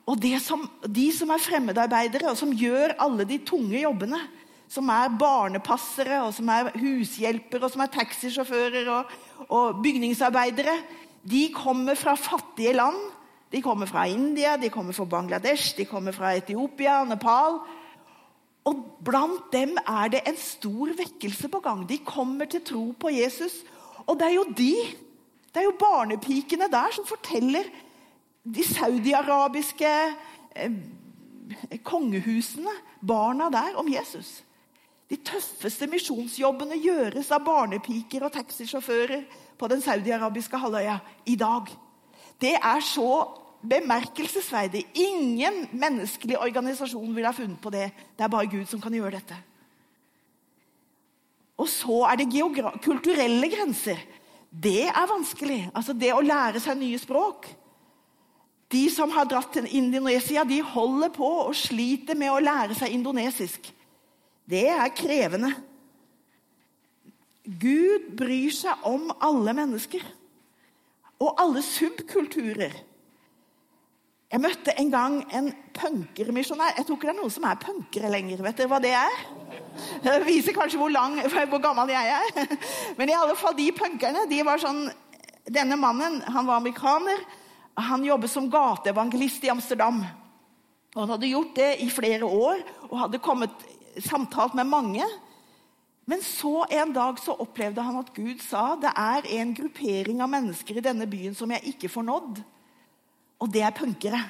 Og 0.06 0.22
som, 0.42 0.68
De 0.86 1.12
som 1.12 1.30
er 1.34 1.42
fremmedarbeidere, 1.42 2.30
og 2.30 2.38
som 2.38 2.54
gjør 2.54 2.94
alle 3.02 3.26
de 3.26 3.40
tunge 3.42 3.80
jobbene, 3.82 4.20
som 4.70 4.90
er 4.90 5.14
barnepassere, 5.18 6.22
og 6.26 6.34
som 6.34 6.50
er 6.50 6.72
hushjelpere, 6.78 7.66
og 7.66 7.74
som 7.74 7.82
er 7.82 7.94
taxisjåfører 7.94 8.90
og, 8.94 9.12
og 9.50 9.82
bygningsarbeidere, 9.82 10.78
de 11.26 11.48
kommer 11.54 11.98
fra 11.98 12.16
fattige 12.16 12.74
land. 12.74 12.98
De 13.54 13.62
kommer 13.62 13.90
fra 13.90 14.06
India, 14.10 14.58
de 14.58 14.70
kommer 14.70 14.94
fra 14.94 15.06
Bangladesh, 15.10 15.78
de 15.78 15.86
kommer 15.86 16.14
fra 16.14 16.34
Etiopia, 16.38 17.04
Nepal. 17.08 17.60
Og 18.66 18.82
blant 19.06 19.48
dem 19.54 19.78
er 19.86 20.10
det 20.14 20.24
en 20.26 20.38
stor 20.38 20.94
vekkelse 20.98 21.50
på 21.54 21.62
gang. 21.64 21.86
De 21.90 21.98
kommer 22.06 22.50
til 22.50 22.64
tro 22.66 22.84
på 23.00 23.14
Jesus. 23.14 23.62
Og 24.06 24.18
det 24.20 24.28
er 24.28 24.36
jo 24.38 24.46
de, 24.58 24.74
det 25.54 25.62
er 25.62 25.70
jo 25.70 25.78
barnepikene 25.80 26.70
der 26.74 26.94
som 26.94 27.06
forteller 27.10 27.70
de 28.46 28.64
saudiarabiske 28.64 29.92
eh, 30.56 30.76
kongehusene, 31.86 32.74
barna 33.02 33.50
der, 33.54 33.78
om 33.80 33.90
Jesus. 33.90 34.42
De 35.10 35.18
tøffeste 35.22 35.88
misjonsjobbene 35.90 36.78
gjøres 36.82 37.30
av 37.34 37.44
barnepiker 37.46 38.26
og 38.26 38.34
taxisjåfører 38.34 39.26
på 39.58 39.70
den 39.70 39.82
saudiarabiske 39.82 40.58
halvøya 40.58 40.98
i 41.30 41.36
dag. 41.38 41.70
Det 42.42 42.56
er 42.58 42.82
så 42.86 43.10
bemerkelsesverdig. 43.66 44.84
Ingen 44.94 45.66
menneskelig 45.74 46.40
organisasjon 46.42 47.14
ville 47.16 47.30
ha 47.30 47.38
funnet 47.38 47.62
på 47.62 47.74
det. 47.74 47.90
Det 48.18 48.26
er 48.26 48.34
bare 48.34 48.50
Gud 48.50 48.66
som 48.70 48.82
kan 48.82 48.94
gjøre 48.94 49.18
dette. 49.18 49.38
Og 51.62 51.70
så 51.72 52.02
er 52.10 52.20
det 52.20 52.82
kulturelle 52.84 53.50
grenser. 53.50 54.02
Det 54.50 54.88
er 54.90 55.08
vanskelig. 55.10 55.70
Altså 55.74 55.94
det 55.94 56.12
å 56.14 56.24
lære 56.24 56.60
seg 56.64 56.78
nye 56.80 57.00
språk. 57.00 57.48
De 58.72 58.88
som 58.90 59.12
har 59.14 59.28
dratt 59.30 59.54
til 59.54 59.68
Indonesia, 59.78 60.44
de 60.44 60.62
holder 60.66 61.12
på 61.14 61.28
og 61.46 61.56
sliter 61.58 62.18
med 62.18 62.34
å 62.34 62.42
lære 62.42 62.78
seg 62.78 62.96
indonesisk. 62.96 63.70
Det 64.46 64.66
er 64.74 64.94
krevende. 64.98 65.52
Gud 67.46 68.10
bryr 68.18 68.54
seg 68.54 68.86
om 68.90 69.12
alle 69.22 69.54
mennesker. 69.58 70.02
Og 71.22 71.38
alle 71.40 71.62
subkulturer. 71.64 72.74
Jeg 74.34 74.42
møtte 74.42 74.74
en 74.82 74.90
gang 74.92 75.20
en 75.38 75.52
punkermisjonær. 75.78 76.74
Jeg 76.80 76.88
tror 76.88 76.98
ikke 76.98 77.08
det 77.08 77.14
er 77.14 77.22
noen 77.22 77.32
som 77.32 77.46
er 77.48 77.62
punkere 77.62 78.10
lenger. 78.12 78.42
Vet 78.44 78.58
dere 78.58 78.72
hva 78.74 78.82
det 78.84 78.92
er? 78.98 79.20
Det 80.04 80.16
viser 80.26 80.56
kanskje 80.58 80.80
hvor, 80.82 80.92
lang, 80.92 81.20
hvor 81.22 81.62
gammel 81.62 81.94
jeg 81.94 82.18
er. 82.18 82.58
Men 82.98 83.12
i 83.12 83.16
alle 83.16 83.38
fall 83.40 83.56
de 83.58 83.70
punkerne 83.78 84.26
de 84.32 84.42
var 84.48 84.62
sånn 84.62 84.88
Denne 85.46 85.76
mannen 85.78 86.24
han 86.34 86.48
var 86.48 86.58
amerikaner. 86.58 87.20
Han 87.76 88.06
jobbet 88.08 88.32
som 88.32 88.50
gateevangelist 88.50 89.44
i 89.44 89.52
Amsterdam. 89.52 90.00
Og 90.96 91.02
Han 91.02 91.16
hadde 91.16 91.32
gjort 91.32 91.56
det 91.58 91.72
i 91.84 91.90
flere 91.92 92.26
år 92.26 92.62
og 92.90 93.00
hadde 93.04 93.24
kommet 93.24 93.66
samtalt 94.00 94.56
med 94.56 94.70
mange. 94.70 95.08
Men 96.06 96.22
så 96.22 96.66
en 96.70 96.94
dag 96.94 97.20
så 97.20 97.34
opplevde 97.42 97.82
han 97.82 97.98
at 98.00 98.14
Gud 98.16 98.42
sa 98.46 98.76
det 98.78 98.92
er 98.94 99.28
en 99.40 99.54
gruppering 99.58 100.22
av 100.22 100.30
mennesker 100.32 100.78
i 100.78 100.86
denne 100.86 101.08
byen 101.10 101.36
som 101.36 101.52
jeg 101.52 101.74
ikke 101.74 101.90
får 101.92 102.06
nådd. 102.08 102.42
Og 103.42 103.52
det 103.52 103.64
er 103.66 103.76
punkere. 103.76 104.22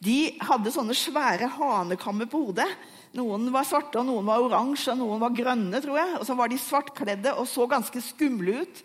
De 0.00 0.32
hadde 0.40 0.72
sånne 0.72 0.96
svære 0.96 1.50
hanekammer 1.58 2.30
på 2.30 2.46
hodet. 2.46 2.68
Noen 3.18 3.50
var 3.52 3.66
svarte, 3.66 3.98
og 4.00 4.06
noen 4.06 4.28
var 4.28 4.40
oransje 4.40 4.94
og 4.94 5.00
noen 5.02 5.20
var 5.20 5.34
grønne. 5.34 5.82
tror 5.82 5.98
jeg. 5.98 6.14
Og 6.20 6.24
så 6.28 6.36
var 6.38 6.48
de 6.48 6.60
svartkledde 6.62 7.34
og 7.34 7.48
så 7.50 7.66
ganske 7.68 8.00
skumle 8.06 8.62
ut. 8.62 8.82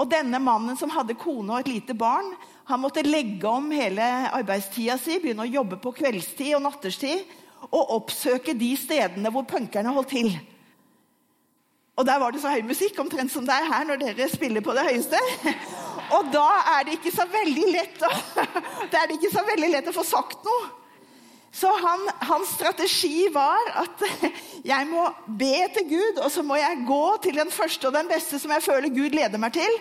Og 0.00 0.08
denne 0.10 0.40
mannen 0.42 0.78
som 0.78 0.90
hadde 0.92 1.18
kone 1.20 1.52
og 1.52 1.62
et 1.62 1.70
lite 1.74 1.94
barn, 1.94 2.32
han 2.68 2.80
måtte 2.80 3.04
legge 3.04 3.48
om 3.48 3.68
hele 3.74 4.04
arbeidstida 4.32 4.96
si, 5.00 5.18
begynne 5.20 5.44
å 5.44 5.52
jobbe 5.52 5.78
på 5.82 5.92
kveldstid 5.98 6.54
og 6.56 6.64
natterstid 6.64 7.22
og 7.70 7.92
oppsøke 7.98 8.54
de 8.58 8.72
stedene 8.78 9.30
hvor 9.30 9.46
punkerne 9.48 9.92
holdt 9.94 10.14
til. 10.14 10.32
Og 11.96 12.06
Der 12.08 12.18
var 12.18 12.32
det 12.32 12.40
så 12.40 12.50
høy 12.50 12.62
musikk, 12.64 12.96
omtrent 12.98 13.30
som 13.30 13.44
det 13.46 13.54
er 13.54 13.68
her 13.68 13.84
når 13.86 14.00
dere 14.00 14.28
spiller 14.32 14.64
på 14.64 14.72
det 14.74 14.86
høyeste. 14.86 15.18
Og 16.16 16.30
da 16.32 16.46
er 16.78 16.86
det 16.86 16.96
ikke 16.96 17.12
så 17.14 17.26
veldig 17.30 17.66
lett 17.72 18.02
å, 18.02 18.10
det 18.92 19.02
ikke 19.18 19.32
så 19.32 19.44
veldig 19.46 19.68
lett 19.74 19.90
å 19.90 19.94
få 19.94 20.04
sagt 20.06 20.40
noe. 20.48 20.81
Så 21.52 21.68
han, 21.68 22.06
hans 22.24 22.54
strategi 22.56 23.26
var 23.32 23.66
at 23.82 24.04
jeg 24.72 24.88
må 24.88 25.04
be 25.26 25.54
til 25.74 25.88
Gud, 25.90 26.20
og 26.24 26.30
så 26.32 26.44
må 26.46 26.56
jeg 26.56 26.84
gå 26.88 27.04
til 27.26 27.36
den 27.36 27.52
første 27.52 27.90
og 27.90 27.96
den 27.96 28.08
beste 28.08 28.40
som 28.40 28.54
jeg 28.56 28.64
føler 28.64 28.94
Gud 28.94 29.12
leder 29.12 29.40
meg 29.40 29.52
til. 29.58 29.76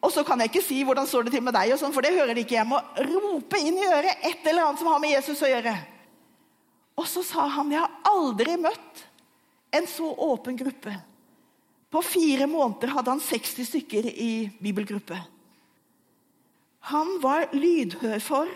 Og 0.00 0.14
så 0.14 0.22
kan 0.24 0.40
jeg 0.40 0.48
ikke 0.52 0.62
si 0.64 0.80
'hvordan 0.84 1.06
står 1.06 1.26
det 1.26 1.32
til 1.32 1.42
med 1.42 1.52
deg', 1.52 1.72
og 1.74 1.78
sånn, 1.78 1.92
for 1.92 2.00
det 2.00 2.14
hører 2.14 2.34
de 2.34 2.40
ikke. 2.40 2.54
Jeg 2.54 2.66
må 2.70 2.78
rope 2.96 3.58
inn 3.58 3.76
i 3.76 3.88
øret 3.90 4.24
et 4.24 4.46
eller 4.46 4.64
annet 4.64 4.78
som 4.78 4.88
har 4.88 5.00
med 5.02 5.10
Jesus 5.10 5.42
å 5.42 5.50
gjøre. 5.50 5.74
Og 6.96 7.06
så 7.06 7.22
sa 7.22 7.46
han 7.48 7.70
'jeg 7.70 7.80
har 7.80 7.90
aldri 8.04 8.56
møtt 8.56 9.04
en 9.72 9.86
så 9.86 10.08
åpen 10.14 10.56
gruppe'. 10.56 11.02
På 11.90 12.02
fire 12.02 12.46
måneder 12.46 12.88
hadde 12.88 13.10
han 13.10 13.20
60 13.20 13.64
stykker 13.66 14.06
i 14.06 14.50
bibelgruppe. 14.62 15.18
Han 16.80 17.18
var 17.20 17.48
lydhør 17.52 18.20
for 18.20 18.48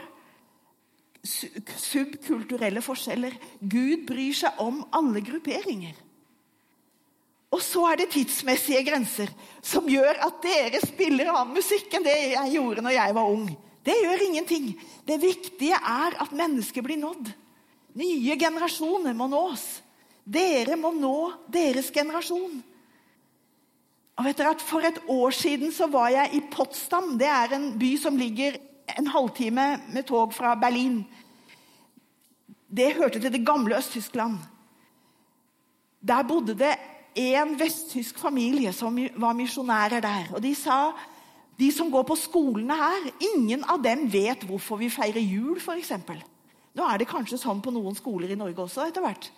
subkulturelle 1.23 2.83
forskjeller. 2.83 3.35
Gud 3.61 4.07
bryr 4.09 4.35
seg 4.35 4.63
om 4.63 4.83
alle 4.95 5.23
grupperinger. 5.25 5.95
Og 7.53 7.61
så 7.61 7.85
er 7.91 8.01
det 8.01 8.13
tidsmessige 8.15 8.81
grenser 8.87 9.29
som 9.61 9.89
gjør 9.89 10.23
at 10.25 10.41
dere 10.45 10.81
spiller 10.83 11.29
annen 11.35 11.59
musikk 11.59 11.93
enn 11.95 12.07
det 12.07 12.17
jeg 12.33 12.55
gjorde 12.55 12.85
når 12.87 12.97
jeg 12.97 13.17
var 13.19 13.35
ung. 13.35 13.47
Det 13.85 13.97
gjør 13.99 14.25
ingenting. 14.25 14.73
Det 15.05 15.21
viktige 15.21 15.77
er 15.77 16.17
at 16.23 16.35
mennesker 16.37 16.85
blir 16.87 17.01
nådd. 17.03 17.33
Nye 17.99 18.37
generasjoner 18.41 19.15
må 19.17 19.29
nås. 19.29 19.67
Dere 20.25 20.79
må 20.81 20.95
nå 20.97 21.17
deres 21.53 21.91
generasjon. 21.93 22.63
Og 24.17 24.29
vet 24.29 24.39
dere 24.39 24.55
at 24.55 24.65
For 24.65 24.87
et 24.87 25.01
år 25.11 25.35
siden 25.35 25.73
så 25.75 25.89
var 25.93 26.13
jeg 26.15 26.39
i 26.39 26.43
Potsdam. 26.53 27.17
Det 27.19 27.29
er 27.29 27.57
en 27.57 27.73
by 27.79 27.93
som 28.01 28.17
ligger 28.17 28.57
en 28.99 29.11
halvtime 29.11 29.67
med 29.93 30.07
tog 30.07 30.35
fra 30.35 30.55
Berlin. 30.55 31.03
Det 32.69 32.95
hørte 32.97 33.21
til 33.21 33.33
det 33.33 33.45
gamle 33.47 33.77
Øst-Tyskland. 33.77 34.39
Der 36.01 36.23
bodde 36.23 36.55
det 36.59 36.75
en 37.15 37.59
vesttysk 37.61 38.19
familie 38.19 38.73
som 38.73 38.97
var 39.17 39.37
misjonærer 39.37 40.01
der. 40.01 40.33
Og 40.33 40.43
de 40.43 40.55
sa 40.55 40.93
de 41.59 41.69
som 41.73 41.91
går 41.93 42.03
på 42.09 42.17
skolene 42.17 42.77
her, 42.77 43.11
ingen 43.35 43.65
av 43.69 43.83
dem 43.85 44.09
vet 44.13 44.47
hvorfor 44.49 44.81
vi 44.81 44.89
feirer 44.91 45.21
jul, 45.21 45.61
f.eks. 45.61 45.93
Nå 46.73 46.89
er 46.89 46.99
det 46.99 47.11
kanskje 47.11 47.39
sånn 47.39 47.61
på 47.63 47.71
noen 47.75 47.95
skoler 47.95 48.33
i 48.33 48.39
Norge 48.39 48.65
også 48.65 48.87
etter 48.89 49.05
hvert. 49.05 49.29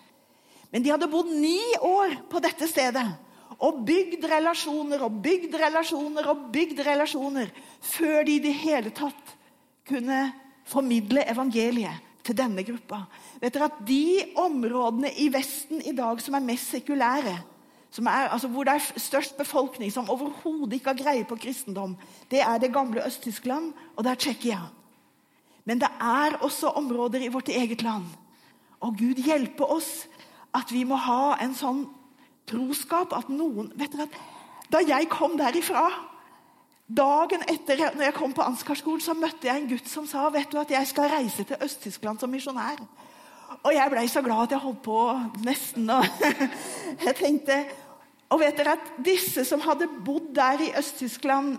Men 0.71 0.83
de 0.83 0.93
hadde 0.93 1.11
bodd 1.11 1.29
ni 1.35 1.59
år 1.83 2.15
på 2.31 2.41
dette 2.43 2.67
stedet 2.71 3.05
og 3.63 3.83
bygd 3.87 4.25
relasjoner 4.27 5.03
og 5.05 5.19
bygd 5.23 5.53
relasjoner 5.59 6.27
og 6.31 6.47
bygd 6.55 6.81
relasjoner 6.87 7.51
før 7.83 8.23
de 8.27 8.39
i 8.39 8.43
det 8.43 8.55
hele 8.63 8.91
tatt 8.95 9.34
kunne 9.87 10.33
formidle 10.65 11.23
evangeliet 11.31 12.01
til 12.25 12.37
denne 12.37 12.63
gruppa. 12.65 13.03
Vet 13.41 13.53
dere 13.53 13.69
at 13.69 13.83
De 13.87 14.33
områdene 14.41 15.11
i 15.21 15.27
Vesten 15.33 15.81
i 15.85 15.93
dag 15.95 16.21
som 16.21 16.37
er 16.37 16.45
mest 16.45 16.71
sekulære, 16.73 17.35
er, 17.95 18.27
altså 18.27 18.47
hvor 18.51 18.65
det 18.67 18.73
er 18.73 18.99
størst 18.99 19.37
befolkning 19.37 19.91
som 19.93 20.09
overhodet 20.09 20.73
ikke 20.73 20.91
har 20.91 20.99
greie 20.99 21.23
på 21.23 21.37
kristendom, 21.39 21.95
det 22.31 22.41
er 22.41 22.57
det 22.57 22.73
gamle 22.73 23.05
Øst-Tyskland 23.05 23.71
og 23.95 24.03
det 24.03 24.11
er 24.11 24.15
Tsjekkia. 24.15 24.59
Men 25.65 25.79
det 25.79 25.89
er 26.01 26.35
også 26.41 26.73
områder 26.75 27.23
i 27.23 27.31
vårt 27.31 27.49
eget 27.49 27.81
land. 27.81 28.03
Og 28.79 28.97
Gud 28.97 29.21
hjelpe 29.23 29.65
oss 29.65 30.07
at 30.53 30.71
vi 30.71 30.83
må 30.83 30.95
ha 30.95 31.37
en 31.41 31.55
sånn 31.55 31.85
troskap 32.49 33.15
at 33.15 33.31
noen 33.31 33.71
vet 33.75 33.93
dere 33.93 34.09
at 34.09 34.19
Da 34.71 34.81
jeg 34.81 35.09
kom 35.09 35.37
derifra 35.37 35.85
Dagen 36.85 37.41
etter 37.49 37.79
når 37.95 38.11
jeg 38.11 38.13
kom 38.13 38.33
på 38.35 38.45
Ansgarskolen, 38.45 39.01
så 39.01 39.15
møtte 39.17 39.47
jeg 39.47 39.57
en 39.57 39.69
gutt 39.71 39.87
som 39.89 40.05
sa 40.05 40.27
vet 40.29 40.51
du 40.51 40.59
at 40.61 40.69
jeg 40.69 40.85
skal 40.91 41.09
reise 41.09 41.45
til 41.47 41.57
Øst-Tyskland 41.57 42.21
som 42.21 42.29
misjonær. 42.29 42.77
Og 43.65 43.71
jeg 43.73 43.89
blei 43.89 44.05
så 44.11 44.21
glad 44.21 44.45
at 44.45 44.53
jeg 44.53 44.61
holdt 44.61 44.83
på 44.85 44.99
nesten. 45.45 45.89
Og 45.89 46.05
jeg 47.07 47.15
tenkte, 47.17 47.57
og 48.29 48.41
vet 48.43 48.61
dere 48.61 48.77
at 48.77 48.93
Disse 49.05 49.47
som 49.49 49.65
hadde 49.65 49.89
bodd 50.05 50.29
der 50.37 50.61
i 50.61 50.71
Øst-Tyskland 50.77 51.57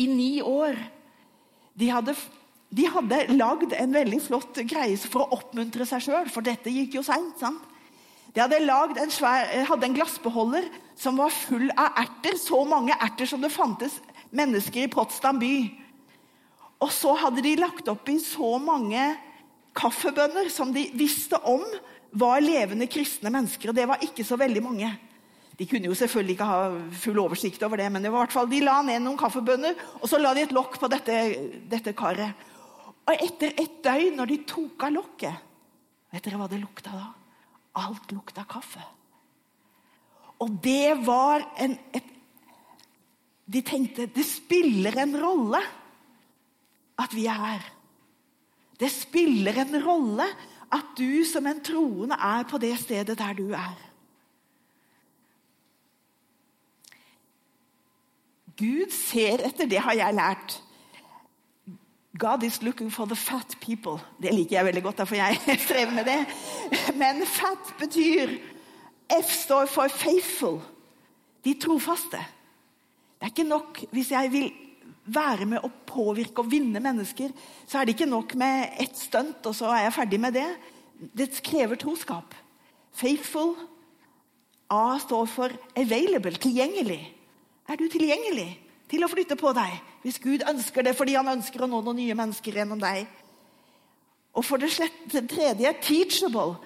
i 0.00 0.08
ni 0.08 0.40
år, 0.40 0.80
de 1.78 1.92
hadde, 1.92 2.16
de 2.72 2.88
hadde 2.88 3.22
lagd 3.36 3.76
en 3.76 3.94
veldig 4.00 4.24
flott 4.24 4.64
greie 4.68 4.96
for 5.04 5.26
å 5.26 5.40
oppmuntre 5.42 5.84
seg 5.88 6.08
sjøl, 6.08 6.32
for 6.32 6.44
dette 6.44 6.72
gikk 6.72 6.96
jo 6.96 7.04
seint. 7.04 7.44
De 8.32 8.40
hadde, 8.40 8.64
en 8.64 9.12
svær, 9.12 9.44
hadde 9.68 9.88
en 9.88 9.96
glassbeholder 10.00 10.72
som 10.98 11.20
var 11.20 11.36
full 11.36 11.68
av 11.76 12.00
erter. 12.00 12.40
Så 12.40 12.64
mange 12.68 12.96
erter 12.96 13.28
som 13.28 13.44
det 13.44 13.52
fantes 13.52 14.00
mennesker 14.34 14.84
i 14.84 14.90
Potsdam 14.92 15.40
by. 15.40 15.54
Og 16.84 16.90
så 16.94 17.14
hadde 17.18 17.42
de 17.44 17.56
lagt 17.58 17.88
opp 17.90 18.08
i 18.10 18.18
så 18.22 18.56
mange 18.62 19.02
kaffebønner 19.78 20.50
som 20.52 20.72
de 20.74 20.88
visste 20.98 21.38
om 21.48 21.64
var 22.18 22.40
levende 22.42 22.88
kristne 22.90 23.32
mennesker. 23.34 23.70
Og 23.70 23.76
det 23.76 23.86
var 23.88 24.02
ikke 24.04 24.26
så 24.26 24.38
veldig 24.40 24.62
mange. 24.64 24.90
De 25.58 25.66
kunne 25.66 25.90
jo 25.90 25.96
selvfølgelig 25.98 26.36
ikke 26.36 26.46
ha 26.46 26.60
full 27.02 27.18
oversikt 27.18 27.62
over 27.66 27.80
det, 27.80 27.88
men 27.90 28.04
det 28.04 28.12
var 28.14 28.22
i 28.22 28.26
hvert 28.28 28.36
fall, 28.36 28.50
de 28.50 28.60
la 28.62 28.76
ned 28.86 29.02
noen 29.02 29.18
kaffebønner, 29.18 29.74
og 29.98 30.06
så 30.06 30.20
la 30.20 30.30
de 30.36 30.44
et 30.46 30.54
lokk 30.54 30.78
på 30.78 30.90
dette, 30.92 31.16
dette 31.66 31.94
karet. 31.98 32.46
Og 33.08 33.24
etter 33.24 33.56
et 33.58 33.80
døgn, 33.82 34.20
når 34.20 34.30
de 34.30 34.42
tok 34.46 34.88
av 34.88 34.94
lokket 34.94 35.44
Vet 36.08 36.24
dere 36.24 36.38
hva 36.40 36.46
det 36.48 36.56
lukta 36.62 36.88
da? 36.88 37.08
Alt 37.82 38.14
lukta 38.16 38.46
kaffe. 38.48 38.80
Og 40.40 40.54
det 40.64 40.94
var 41.04 41.42
en, 41.60 41.74
et 41.92 42.06
de 43.52 43.62
tenkte 43.64 44.06
det 44.12 44.26
spiller 44.28 44.96
en 45.00 45.16
rolle 45.16 45.60
at 46.98 47.14
vi 47.14 47.26
er 47.30 47.40
her. 47.40 47.66
Det 48.78 48.90
spiller 48.92 49.62
en 49.62 49.78
rolle 49.82 50.26
at 50.74 50.94
du 50.98 51.24
som 51.24 51.46
en 51.48 51.60
troende 51.64 52.14
er 52.14 52.44
på 52.48 52.60
det 52.60 52.74
stedet 52.78 53.18
der 53.18 53.32
du 53.38 53.50
er. 53.56 53.76
Gud 58.58 58.90
ser 58.90 59.44
etter, 59.46 59.68
det 59.70 59.78
har 59.78 59.94
jeg 59.94 60.14
lært. 60.14 60.62
God 62.18 62.42
is 62.42 62.62
looking 62.62 62.90
for 62.92 63.06
the 63.06 63.16
fat 63.16 63.54
people. 63.60 64.02
Det 64.22 64.34
liker 64.34 64.56
jeg 64.56 64.66
veldig 64.66 64.82
godt, 64.82 65.02
for 65.08 65.14
jeg 65.14 65.38
strever 65.66 65.94
med 65.94 66.04
det. 66.04 66.26
Men 66.98 67.22
fat 67.26 67.74
betyr 67.78 68.34
F 69.22 69.30
står 69.30 69.66
for 69.66 69.88
faithful. 69.88 70.58
De 71.44 71.54
trofaste. 71.54 72.18
Det 73.18 73.26
er 73.26 73.34
ikke 73.34 73.48
nok 73.48 73.80
hvis 73.90 74.12
jeg 74.14 74.32
vil 74.32 74.48
være 75.08 75.48
med 75.48 75.64
å 75.64 75.70
påvirke 75.88 76.44
og 76.44 76.50
vinne 76.52 76.80
mennesker. 76.82 77.32
Så 77.66 77.80
er 77.80 77.88
det 77.88 77.96
ikke 77.96 78.10
nok 78.10 78.34
med 78.38 78.78
ett 78.82 78.96
stunt, 78.98 79.40
og 79.48 79.56
så 79.56 79.72
er 79.72 79.86
jeg 79.86 79.96
ferdig 79.96 80.20
med 80.22 80.36
det. 80.36 80.46
Det 81.16 81.30
krever 81.44 81.80
troskap. 81.80 82.34
Faithful. 82.94 83.54
A 84.68 84.98
står 85.00 85.28
for 85.32 85.54
available, 85.80 86.36
tilgjengelig. 86.36 87.00
Er 87.68 87.78
du 87.80 87.86
tilgjengelig 87.88 88.50
til 88.88 89.04
å 89.04 89.10
flytte 89.10 89.36
på 89.36 89.52
deg 89.56 89.76
hvis 90.04 90.20
Gud 90.22 90.44
ønsker 90.48 90.84
det 90.84 90.94
fordi 90.96 91.16
han 91.18 91.28
ønsker 91.34 91.64
å 91.64 91.68
nå 91.68 91.80
noen 91.82 91.98
nye 92.00 92.16
mennesker 92.16 92.60
gjennom 92.60 92.80
deg? 92.80 93.06
Og 94.36 94.44
for 94.44 94.60
det 94.60 94.70
tredje 95.28 95.72
teachable. 95.82 96.58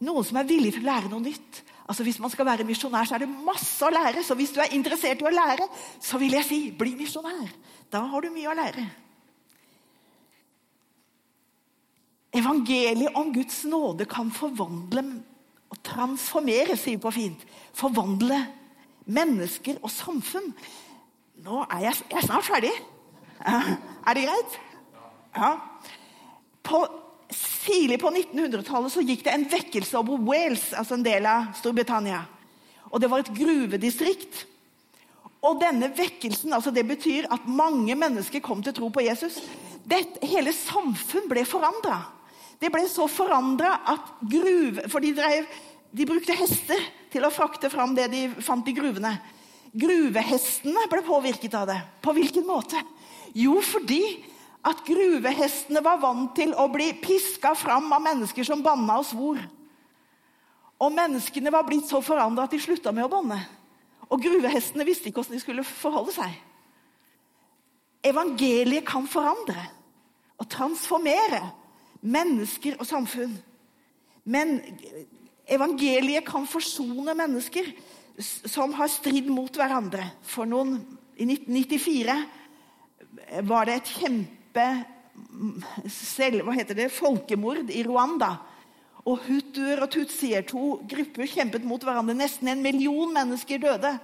Noen 0.00 0.24
som 0.24 0.40
er 0.40 0.48
villig 0.48 0.72
til 0.74 0.86
å 0.86 0.88
lære 0.88 1.10
noe 1.12 1.22
nytt. 1.22 1.60
Altså 1.90 2.04
Hvis 2.06 2.20
man 2.22 2.30
skal 2.30 2.46
være 2.46 2.64
misjonær, 2.64 3.04
så 3.04 3.16
er 3.16 3.24
det 3.24 3.32
masse 3.44 3.82
å 3.82 3.90
lære. 3.90 4.22
Så 4.22 4.36
hvis 4.38 4.52
du 4.54 4.60
er 4.62 4.70
interessert 4.76 5.22
i 5.22 5.26
å 5.26 5.32
lære, 5.34 5.66
så 5.98 6.20
vil 6.22 6.36
jeg 6.38 6.46
si 6.46 6.58
bli 6.70 6.92
misjonær. 6.94 7.50
Da 7.90 8.04
har 8.12 8.22
du 8.22 8.30
mye 8.30 8.52
å 8.52 8.54
lære. 8.54 8.84
Evangeliet 12.38 13.18
om 13.18 13.32
Guds 13.34 13.64
nåde 13.66 14.06
kan 14.06 14.30
forvandle 14.30 15.02
og 15.70 15.82
transformere, 15.82 16.78
sier 16.78 16.94
vi 16.94 17.02
på 17.02 17.10
fint. 17.14 17.42
Forvandle 17.74 18.38
mennesker 19.10 19.82
og 19.82 19.90
samfunn. 19.90 20.52
Nå 21.42 21.64
er 21.64 21.88
jeg, 21.88 22.04
jeg 22.06 22.20
er 22.22 22.28
snart 22.28 22.46
ferdig. 22.46 22.74
Er 23.42 24.14
det 24.14 24.28
greit? 24.28 24.58
Ja. 25.34 25.52
På 26.62 26.84
Tidlig 27.70 28.00
på 28.02 28.10
1900-tallet 28.10 28.90
så 28.90 29.02
gikk 29.06 29.20
det 29.22 29.32
en 29.34 29.46
vekkelse 29.46 29.98
over 30.00 30.18
Wales, 30.26 30.72
altså 30.74 30.96
en 30.96 31.04
del 31.06 31.26
av 31.30 31.52
Storbritannia. 31.60 32.24
Og 32.90 32.98
Det 32.98 33.10
var 33.10 33.22
et 33.22 33.34
gruvedistrikt. 33.36 34.46
Og 35.46 35.60
denne 35.62 35.88
vekkelsen 35.96 36.52
altså 36.52 36.72
det 36.74 36.82
betyr 36.88 37.28
at 37.30 37.46
mange 37.46 37.94
mennesker 37.96 38.42
kom 38.44 38.64
til 38.64 38.74
tro 38.76 38.90
på 38.92 39.04
Jesus. 39.06 39.38
Dette, 39.86 40.18
hele 40.26 40.52
samfunn 40.52 41.30
ble 41.30 41.46
forandra. 41.48 42.00
Det 42.60 42.72
ble 42.74 42.82
så 42.90 43.06
forandra 43.08 43.76
at 43.88 44.10
gruve... 44.20 44.88
For 44.90 45.00
de, 45.00 45.14
drev, 45.16 45.46
de 45.94 46.08
brukte 46.10 46.36
hester 46.36 46.82
til 47.14 47.24
å 47.24 47.32
frakte 47.32 47.70
fram 47.72 47.94
det 47.96 48.10
de 48.12 48.26
fant 48.42 48.66
i 48.66 48.74
gruvene. 48.76 49.14
Gruvehestene 49.70 50.88
ble 50.90 51.06
påvirket 51.06 51.54
av 51.54 51.70
det. 51.70 51.78
På 52.02 52.12
hvilken 52.18 52.44
måte? 52.50 52.82
Jo, 53.38 53.60
fordi 53.62 54.02
at 54.66 54.82
gruvehestene 54.84 55.80
var 55.84 56.00
vant 56.02 56.34
til 56.36 56.52
å 56.52 56.66
bli 56.72 56.90
piska 57.00 57.54
fram 57.56 57.92
av 57.96 58.02
mennesker 58.04 58.44
som 58.44 58.62
banna 58.64 58.98
og 59.00 59.06
svor. 59.08 59.40
Og 60.80 60.92
menneskene 60.92 61.52
var 61.52 61.64
blitt 61.68 61.88
så 61.88 62.00
forandra 62.04 62.44
at 62.44 62.52
de 62.52 62.60
slutta 62.60 62.92
med 62.92 63.06
å 63.06 63.12
banne. 63.12 63.40
Og 64.10 64.20
gruvehestene 64.24 64.84
visste 64.88 65.08
ikke 65.08 65.20
hvordan 65.20 65.36
de 65.36 65.42
skulle 65.42 65.64
forholde 65.64 66.12
seg. 66.16 66.32
Evangeliet 68.04 68.86
kan 68.88 69.06
forandre 69.08 69.60
og 70.40 70.48
transformere 70.48 71.40
mennesker 72.00 72.76
og 72.80 72.86
samfunn. 72.88 73.34
Men 74.24 74.60
evangeliet 75.48 76.24
kan 76.28 76.46
forsone 76.48 77.14
mennesker 77.16 77.64
som 78.20 78.72
har 78.76 78.88
stridd 78.92 79.28
mot 79.32 79.56
hverandre. 79.56 80.04
For 80.24 80.44
noen, 80.48 80.80
I 81.20 81.24
1994 81.28 82.16
var 83.48 83.64
det 83.68 83.74
et 83.80 83.92
kjempe 84.00 84.39
selv, 85.90 86.44
hva 86.46 86.54
heter 86.56 86.78
det, 86.78 86.90
folkemord 86.94 87.70
i 87.72 87.82
Rwanda. 87.86 88.34
Og 89.08 89.22
Hutuer 89.24 89.80
og 89.84 89.90
Tutsier, 89.92 90.44
to 90.46 90.80
grupper, 90.88 91.28
kjempet 91.28 91.64
mot 91.66 91.82
hverandre. 91.82 92.16
Nesten 92.16 92.50
en 92.52 92.62
million 92.64 93.12
mennesker 93.14 93.62
døde. 93.62 93.94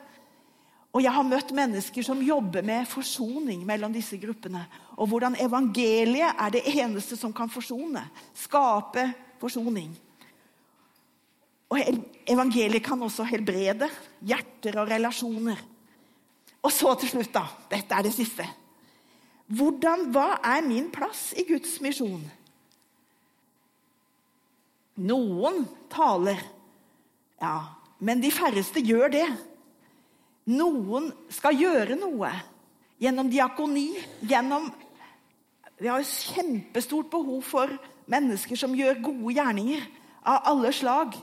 Og 0.97 1.03
jeg 1.05 1.13
har 1.13 1.27
møtt 1.29 1.53
mennesker 1.53 2.05
som 2.07 2.23
jobber 2.25 2.65
med 2.65 2.89
forsoning 2.89 3.67
mellom 3.69 3.93
disse 3.93 4.17
gruppene. 4.21 4.63
Og 4.97 5.11
hvordan 5.11 5.37
evangeliet 5.45 6.33
er 6.33 6.55
det 6.55 6.65
eneste 6.73 7.19
som 7.21 7.35
kan 7.37 7.53
forsone. 7.53 8.01
Skape 8.33 9.11
forsoning. 9.43 9.91
Og 11.69 11.83
evangeliet 12.31 12.85
kan 12.87 13.03
også 13.03 13.27
helbrede 13.29 13.91
hjerter 14.25 14.79
og 14.81 14.89
relasjoner. 14.89 15.61
Og 16.65 16.73
så 16.73 16.95
til 16.99 17.13
slutt, 17.13 17.35
da. 17.35 17.45
Dette 17.71 17.95
er 17.95 18.07
det 18.07 18.15
siste. 18.15 18.47
Hvordan, 19.47 20.09
hva 20.11 20.41
er 20.43 20.65
min 20.67 20.89
plass 20.91 21.31
i 21.39 21.45
Guds 21.47 21.77
misjon? 21.85 22.25
Noen 24.97 25.63
taler, 25.93 26.41
ja, 27.39 27.59
men 28.01 28.23
de 28.23 28.33
færreste 28.33 28.81
gjør 28.83 29.13
det. 29.13 29.27
Noen 30.51 31.11
skal 31.33 31.59
gjøre 31.59 31.99
noe 31.99 32.31
gjennom 33.03 33.31
diakoni, 33.31 33.91
gjennom 34.25 34.71
Vi 35.77 35.91
har 35.93 36.01
kjempestort 36.01 37.11
behov 37.13 37.43
for 37.45 37.73
mennesker 38.09 38.57
som 38.57 38.73
gjør 38.73 39.03
gode 39.05 39.35
gjerninger 39.37 39.83
av 40.25 40.47
alle 40.49 40.71
slag. 40.73 41.19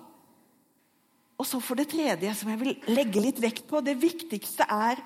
Og 1.41 1.47
så 1.49 1.57
for 1.57 1.80
det 1.80 1.88
tredje, 1.89 2.30
som 2.38 2.51
jeg 2.51 2.59
vil 2.61 2.76
legge 2.93 3.24
litt 3.24 3.41
vekt 3.41 3.65
på, 3.65 3.82
det 3.82 3.97
viktigste 3.97 4.67
er 4.69 5.01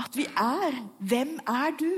at 0.00 0.16
vi 0.16 0.24
er. 0.28 0.80
Hvem 0.98 1.36
er 1.44 1.76
du? 1.78 1.92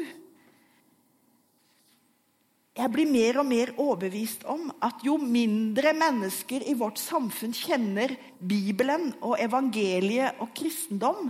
Jeg 2.72 2.88
blir 2.88 3.08
mer 3.10 3.38
og 3.42 3.46
mer 3.46 3.74
overbevist 3.76 4.46
om 4.48 4.70
at 4.82 5.04
jo 5.04 5.18
mindre 5.20 5.92
mennesker 5.92 6.64
i 6.64 6.76
vårt 6.78 6.98
samfunn 6.98 7.52
kjenner 7.52 8.14
Bibelen 8.40 9.10
og 9.20 9.36
evangeliet 9.44 10.40
og 10.40 10.54
kristendom, 10.56 11.28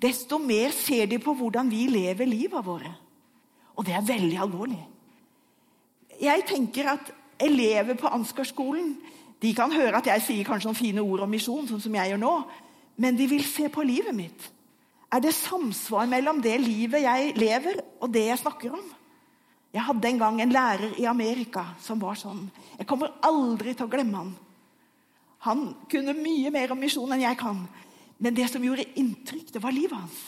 desto 0.00 0.36
mer 0.38 0.74
ser 0.76 1.08
de 1.08 1.18
på 1.20 1.32
hvordan 1.36 1.72
vi 1.72 1.86
lever 1.88 2.28
livet 2.28 2.66
våre. 2.66 2.92
Og 3.76 3.86
det 3.88 3.96
er 3.96 4.04
veldig 4.04 4.36
alvorlig. 4.36 4.82
Jeg 6.20 6.44
tenker 6.48 6.92
at 6.92 7.08
elever 7.40 7.96
på 7.96 8.12
Ansgarskolen 8.12 8.98
de 9.40 9.54
kan 9.56 9.72
høre 9.72 9.96
at 9.96 10.08
jeg 10.12 10.26
sier 10.26 10.44
kanskje 10.44 10.68
noen 10.68 10.76
fine 10.76 11.00
ord 11.00 11.24
om 11.24 11.32
misjon, 11.32 11.64
sånn 11.68 11.80
som 11.80 11.94
jeg 11.96 12.12
gjør 12.12 12.20
nå, 12.20 12.34
men 13.00 13.16
de 13.16 13.28
vil 13.30 13.44
se 13.48 13.70
på 13.72 13.84
livet 13.88 14.12
mitt. 14.12 14.50
Er 15.10 15.22
det 15.24 15.34
samsvar 15.34 16.06
mellom 16.06 16.38
det 16.42 16.54
livet 16.62 17.02
jeg 17.02 17.34
lever, 17.38 17.80
og 17.98 18.12
det 18.14 18.28
jeg 18.28 18.42
snakker 18.44 18.76
om? 18.78 18.84
Jeg 19.74 19.86
hadde 19.86 20.08
en 20.08 20.18
gang 20.18 20.40
en 20.42 20.52
lærer 20.54 20.94
i 20.98 21.06
Amerika 21.06 21.64
som 21.82 22.00
var 22.02 22.18
sånn. 22.18 22.48
Jeg 22.78 22.86
kommer 22.90 23.12
aldri 23.26 23.74
til 23.74 23.86
å 23.86 23.90
glemme 23.90 24.18
han. 24.18 24.32
Han 25.46 25.62
kunne 25.90 26.14
mye 26.18 26.50
mer 26.52 26.74
om 26.74 26.80
misjon 26.82 27.10
enn 27.14 27.22
jeg 27.22 27.38
kan. 27.40 27.62
Men 28.20 28.36
det 28.36 28.48
som 28.52 28.64
gjorde 28.64 28.88
inntrykk, 29.00 29.54
det 29.54 29.62
var 29.62 29.74
livet 29.74 29.96
hans. 29.96 30.18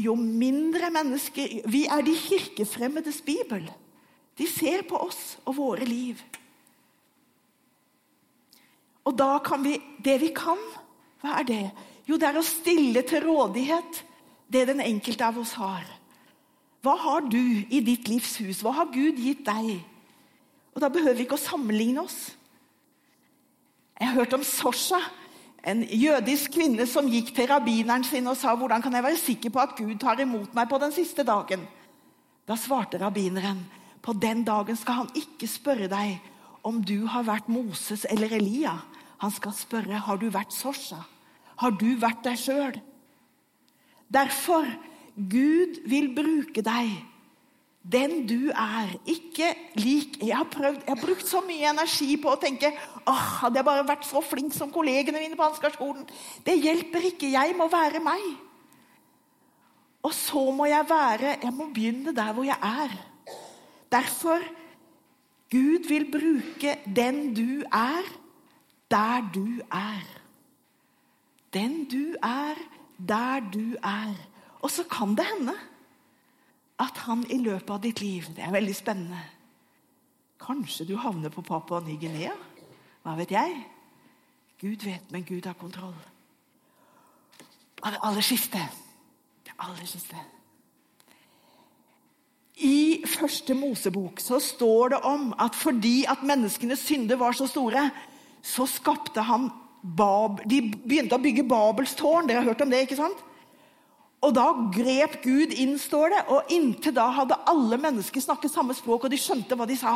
Jo 0.00 0.16
mindre 0.18 0.88
mennesker 0.90 1.60
Vi 1.70 1.84
er 1.86 2.02
de 2.02 2.14
kirkefremmedes 2.18 3.20
bibel. 3.22 3.68
De 4.38 4.46
ser 4.48 4.82
på 4.88 4.98
oss 4.98 5.36
og 5.44 5.58
våre 5.58 5.86
liv. 5.86 6.18
Og 9.06 9.14
da 9.16 9.38
kan 9.44 9.62
vi 9.64 9.78
Det 10.02 10.16
vi 10.20 10.30
kan, 10.34 10.58
hva 11.20 11.40
er 11.40 11.44
det? 11.44 11.64
Jo, 12.10 12.16
det 12.18 12.26
er 12.26 12.40
å 12.40 12.42
stille 12.42 13.04
til 13.06 13.22
rådighet 13.22 14.00
det 14.50 14.64
den 14.66 14.82
enkelte 14.82 15.28
av 15.28 15.36
oss 15.38 15.52
har. 15.60 15.84
Hva 16.82 16.96
har 16.98 17.28
du 17.30 17.38
i 17.70 17.78
ditt 17.86 18.08
livs 18.10 18.32
hus? 18.40 18.64
Hva 18.64 18.72
har 18.80 18.90
Gud 18.90 19.20
gitt 19.20 19.44
deg? 19.46 19.76
Og 20.74 20.82
Da 20.82 20.88
behøver 20.90 21.18
vi 21.18 21.26
ikke 21.28 21.38
å 21.38 21.42
sammenligne 21.42 22.02
oss. 22.02 22.32
Jeg 24.00 24.08
har 24.08 24.16
hørt 24.16 24.34
om 24.34 24.42
Sosha, 24.46 24.98
en 25.62 25.84
jødisk 25.84 26.54
kvinne 26.56 26.86
som 26.88 27.06
gikk 27.12 27.34
til 27.36 27.46
rabbineren 27.50 28.02
sin 28.08 28.26
og 28.30 28.38
sa 28.40 28.54
hvordan 28.56 28.82
kan 28.82 28.94
jeg 28.96 29.04
være 29.04 29.20
sikker 29.20 29.52
på 29.52 29.60
at 29.60 29.76
Gud 29.76 29.98
tar 30.00 30.22
imot 30.24 30.54
meg 30.56 30.70
på 30.70 30.78
den 30.80 30.94
siste 30.96 31.22
dagen. 31.28 31.66
Da 32.48 32.56
svarte 32.56 32.98
rabbineren 32.98 33.60
på 34.00 34.16
den 34.16 34.40
dagen 34.48 34.78
skal 34.80 35.02
han 35.02 35.12
ikke 35.14 35.46
spørre 35.52 35.90
deg 35.92 36.16
om 36.66 36.80
du 36.80 37.04
har 37.12 37.28
vært 37.28 37.52
Moses 37.52 38.06
eller 38.08 38.32
Elia. 38.40 38.78
Han 39.20 39.36
skal 39.36 39.52
spørre 39.52 40.00
har 40.08 40.16
du 40.16 40.30
vært 40.32 40.56
Sosha. 40.56 41.04
Har 41.60 41.76
du 41.76 41.90
vært 42.00 42.24
deg 42.24 42.38
sjøl? 42.40 42.78
Derfor 44.10 44.66
Gud 45.14 45.80
vil 45.90 46.10
bruke 46.16 46.62
deg, 46.64 46.92
den 47.80 48.24
du 48.28 48.50
er. 48.50 48.92
Ikke 49.08 49.52
lik 49.80 50.18
Jeg 50.20 50.36
har, 50.36 50.48
prøvd, 50.50 50.82
jeg 50.86 50.94
har 50.94 51.00
brukt 51.00 51.26
så 51.28 51.42
mye 51.46 51.70
energi 51.70 52.16
på 52.20 52.32
å 52.32 52.38
tenke 52.40 52.72
åh, 53.08 53.26
hadde 53.42 53.60
jeg 53.60 53.68
bare 53.68 53.88
vært 53.88 54.06
så 54.08 54.22
flink 54.24 54.54
som 54.56 54.72
kollegene 54.72 55.20
mine 55.22 55.38
på 55.38 55.46
Ansgarskolen. 55.46 56.06
Det 56.44 56.58
hjelper 56.60 57.10
ikke. 57.12 57.32
Jeg 57.32 57.56
må 57.56 57.68
være 57.72 58.02
meg. 58.04 58.24
Og 60.04 60.14
så 60.16 60.42
må 60.56 60.64
jeg 60.70 60.86
være 60.88 61.36
Jeg 61.42 61.52
må 61.52 61.68
begynne 61.74 62.16
der 62.16 62.32
hvor 62.32 62.48
jeg 62.48 62.56
er. 62.56 62.96
Derfor 63.92 64.44
Gud 65.50 65.88
vil 65.88 66.06
bruke 66.12 66.78
den 66.86 67.34
du 67.34 67.64
er, 67.74 68.06
der 68.90 69.28
du 69.34 69.60
er. 69.66 70.19
Den 71.54 71.84
du 71.90 72.14
er, 72.22 72.54
der 72.98 73.40
du 73.52 73.76
er. 73.82 74.14
Og 74.60 74.70
så 74.70 74.84
kan 74.84 75.16
det 75.16 75.26
hende 75.26 75.56
at 76.80 76.96
han 77.04 77.24
i 77.30 77.38
løpet 77.38 77.70
av 77.70 77.82
ditt 77.84 78.00
liv 78.00 78.24
Det 78.36 78.44
er 78.44 78.52
veldig 78.52 78.74
spennende. 78.76 79.20
Kanskje 80.40 80.86
du 80.88 80.96
havner 80.96 81.28
på 81.28 81.42
Papua 81.44 81.80
Ny-Guinea? 81.84 82.32
Hva 83.02 83.16
vet 83.18 83.32
jeg? 83.34 83.56
Gud 84.60 84.84
vet, 84.84 85.12
men 85.12 85.24
Gud 85.24 85.46
har 85.46 85.56
kontroll. 85.56 85.96
Det 87.80 87.98
aller 88.02 88.24
siste 88.24 88.60
Det 89.44 89.54
aller 89.58 89.86
siste 89.88 90.16
I 92.60 93.04
første 93.08 93.54
Mosebok 93.54 94.20
så 94.20 94.38
står 94.38 94.88
det 94.88 95.00
om 95.08 95.30
at 95.40 95.54
fordi 95.56 96.04
at 96.04 96.22
menneskenes 96.22 96.78
synder 96.78 97.16
var 97.16 97.32
så 97.32 97.46
store, 97.46 97.90
så 98.42 98.66
skapte 98.68 99.22
han 99.24 99.48
Bab, 99.82 100.42
De 100.48 100.60
begynte 100.60 101.16
å 101.16 101.22
bygge 101.22 101.46
Babels 101.48 101.94
tårn. 101.96 102.28
Dere 102.28 102.42
har 102.42 102.52
hørt 102.52 102.62
om 102.64 102.70
det? 102.70 102.84
ikke 102.84 102.98
sant? 103.00 103.26
Og 104.20 104.34
da 104.36 104.50
grep 104.74 105.22
Gud 105.24 105.54
inn, 105.56 105.78
står 105.80 106.12
det, 106.12 106.22
og 106.28 106.50
inntil 106.52 106.92
da 106.96 107.06
hadde 107.16 107.38
alle 107.48 107.78
mennesker 107.80 108.20
snakket 108.20 108.52
samme 108.52 108.76
språk, 108.76 109.06
og 109.06 109.12
de 109.12 109.20
skjønte 109.20 109.56
hva 109.56 109.64
de 109.68 109.78
sa. 109.80 109.94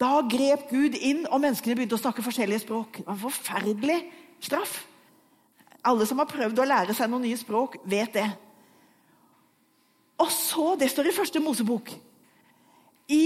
Da 0.00 0.18
grep 0.28 0.66
Gud 0.68 0.98
inn, 0.98 1.24
og 1.30 1.40
menneskene 1.40 1.78
begynte 1.78 1.96
å 1.96 2.02
snakke 2.02 2.24
forskjellige 2.24 2.66
språk. 2.66 3.00
Det 3.00 3.06
var 3.08 3.16
en 3.16 3.22
forferdelig 3.22 3.98
straff. 4.42 4.82
Alle 5.88 6.06
som 6.06 6.20
har 6.20 6.28
prøvd 6.30 6.60
å 6.60 6.68
lære 6.68 6.96
seg 6.96 7.08
noen 7.10 7.24
nye 7.24 7.40
språk, 7.40 7.80
vet 7.88 8.12
det. 8.18 8.28
Og 10.20 10.28
så, 10.30 10.76
Det 10.76 10.90
står 10.90 11.08
i 11.08 11.16
første 11.16 11.40
Mosebok. 11.40 11.88
I 13.08 13.24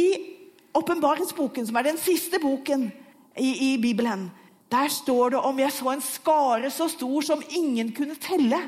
åpenbaringsboken, 0.77 1.67
som 1.67 1.77
er 1.77 1.91
den 1.91 1.99
siste 1.99 2.39
boken 2.41 2.93
i, 3.37 3.73
i 3.73 3.77
Bibelen, 3.83 4.31
der 4.73 4.89
står 4.91 5.37
det 5.37 5.41
om 5.47 5.59
jeg 5.59 5.73
så 5.73 5.93
en 5.93 6.03
skare 6.03 6.71
så 6.75 6.89
stor 6.91 7.23
som 7.23 7.43
ingen 7.55 7.93
kunne 7.95 8.17
telle 8.19 8.59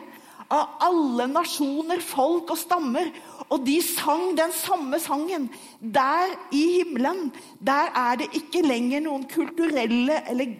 av 0.48 0.78
alle 0.86 1.26
nasjoner, 1.28 2.00
folk 2.00 2.52
og 2.54 2.58
stammer. 2.58 3.10
Og 3.48 3.64
de 3.66 3.78
sang 3.84 4.32
den 4.38 4.52
samme 4.54 5.00
sangen. 5.00 5.48
Der 5.80 6.32
i 6.54 6.62
himmelen 6.78 7.32
der 7.60 7.92
er 7.96 8.20
det 8.20 8.30
ikke 8.36 8.64
lenger 8.64 9.04
noen 9.04 9.26
kulturelle 9.28 10.22
eller 10.30 10.54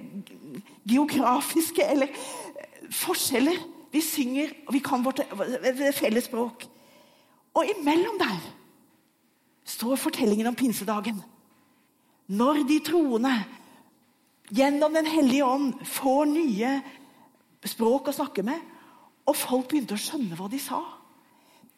geografiske 0.88 1.84
eller 1.84 2.10
eh, 2.10 2.88
forskjeller. 2.90 3.62
Vi 3.92 4.02
synger, 4.04 4.50
og 4.66 4.74
vi 4.74 4.82
kan 4.84 5.04
vårt 5.04 5.22
felles 5.96 6.26
språk. 6.28 6.66
Og 7.56 7.70
imellom 7.78 8.18
der 8.20 8.36
står 9.64 9.96
fortellingen 9.96 10.46
om 10.50 10.56
pinsedagen. 10.56 11.22
Når 12.28 12.66
de 12.68 12.78
troende 12.84 13.32
gjennom 14.54 14.94
Den 14.94 15.06
hellige 15.06 15.44
ånd 15.44 15.74
får 15.84 16.30
nye 16.30 16.72
språk 17.68 18.08
å 18.08 18.16
snakke 18.16 18.44
med, 18.46 18.60
og 19.28 19.36
folk 19.36 19.68
begynte 19.68 19.96
å 19.96 20.00
skjønne 20.00 20.38
hva 20.38 20.48
de 20.48 20.60
sa. 20.62 20.80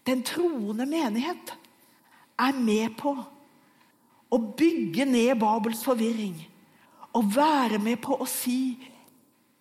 Den 0.06 0.22
troende 0.26 0.86
menighet 0.88 1.52
er 2.40 2.56
med 2.56 2.94
på 3.00 3.14
å 4.30 4.38
bygge 4.38 5.06
ned 5.08 5.34
Babels 5.40 5.82
forvirring. 5.84 6.36
Og 7.18 7.32
være 7.34 7.80
med 7.82 7.98
på 8.02 8.20
å 8.20 8.28
si 8.28 8.78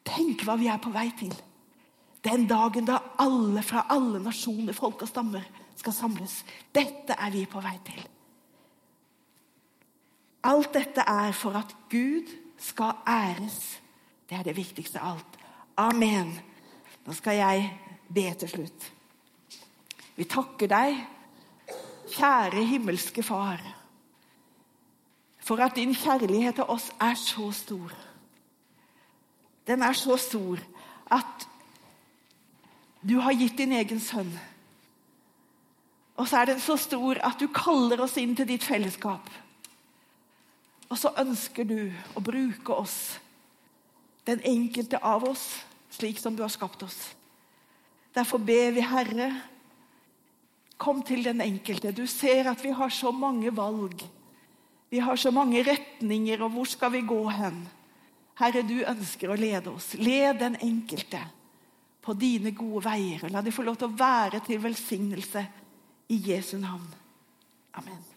Tenk 0.10 0.42
hva 0.48 0.56
vi 0.58 0.66
er 0.72 0.80
på 0.82 0.90
vei 0.90 1.10
til. 1.20 1.34
Den 2.26 2.48
dagen 2.50 2.88
da 2.88 2.96
alle 3.22 3.62
fra 3.62 3.84
alle 3.94 4.18
nasjoner, 4.24 4.74
folk 4.74 5.04
og 5.06 5.10
stammer 5.12 5.44
skal 5.78 5.94
samles. 5.94 6.40
Dette 6.74 7.14
er 7.14 7.30
vi 7.36 7.44
på 7.46 7.62
vei 7.62 7.76
til. 7.86 8.00
Alt 10.50 10.72
dette 10.74 11.06
er 11.06 11.36
for 11.36 11.60
at 11.60 11.76
Gud 11.92 12.32
skal 12.60 13.00
æres. 13.08 13.80
Det 14.30 14.38
er 14.38 14.44
det 14.44 14.58
viktigste 14.58 15.00
av 15.02 15.18
alt. 15.18 15.40
Amen. 15.78 16.34
Nå 17.06 17.14
skal 17.14 17.40
jeg 17.40 17.70
be 18.14 18.26
til 18.40 18.50
slutt. 18.52 18.92
Vi 20.20 20.28
takker 20.28 20.68
deg, 20.68 20.98
kjære 22.12 22.66
himmelske 22.68 23.24
Far, 23.24 23.62
for 25.40 25.64
at 25.64 25.78
din 25.80 25.96
kjærlighet 25.96 26.60
til 26.60 26.68
oss 26.70 26.90
er 27.02 27.16
så 27.16 27.52
stor. 27.56 27.94
Den 29.68 29.84
er 29.86 29.94
så 29.94 30.18
stor 30.18 30.60
at 31.10 31.48
du 33.02 33.20
har 33.24 33.38
gitt 33.38 33.58
din 33.58 33.72
egen 33.72 34.00
sønn. 34.00 34.32
Og 36.20 36.28
så 36.28 36.42
er 36.42 36.52
den 36.52 36.60
så 36.60 36.76
stor 36.78 37.22
at 37.24 37.40
du 37.40 37.48
kaller 37.56 38.02
oss 38.04 38.18
inn 38.20 38.36
til 38.36 38.48
ditt 38.50 38.66
fellesskap. 38.68 39.30
Og 40.90 40.98
så 40.98 41.14
ønsker 41.22 41.68
du 41.70 41.92
å 42.18 42.24
bruke 42.24 42.74
oss 42.74 43.20
Den 44.28 44.42
enkelte 44.46 45.00
av 45.02 45.24
oss 45.26 45.46
slik 45.90 46.20
som 46.22 46.36
du 46.36 46.44
har 46.44 46.52
skapt 46.54 46.84
oss. 46.86 46.98
Derfor 48.14 48.38
ber 48.38 48.76
vi, 48.76 48.84
Herre, 48.86 49.30
kom 50.78 51.02
til 51.02 51.24
den 51.26 51.42
enkelte. 51.42 51.96
Du 51.96 52.06
ser 52.06 52.52
at 52.52 52.62
vi 52.62 52.70
har 52.76 52.94
så 52.94 53.10
mange 53.16 53.50
valg. 53.56 54.04
Vi 54.90 55.02
har 55.02 55.18
så 55.18 55.32
mange 55.34 55.64
retninger, 55.66 56.44
og 56.46 56.54
hvor 56.54 56.70
skal 56.70 56.94
vi 56.94 57.02
gå 57.10 57.20
hen? 57.30 57.64
Herre, 58.40 58.64
du 58.64 58.78
ønsker 58.84 59.34
å 59.34 59.40
lede 59.40 59.74
oss. 59.74 59.92
Led 60.00 60.40
den 60.40 60.60
enkelte 60.62 61.24
på 62.06 62.16
dine 62.18 62.54
gode 62.58 62.86
veier. 62.88 63.26
og 63.26 63.34
La 63.34 63.44
de 63.46 63.54
få 63.54 63.66
lov 63.68 63.78
til 63.82 63.90
å 63.90 63.98
være 64.00 64.42
til 64.46 64.62
velsignelse 64.64 65.46
i 66.10 66.22
Jesu 66.32 66.58
navn. 66.58 66.88
Amen. 67.78 68.09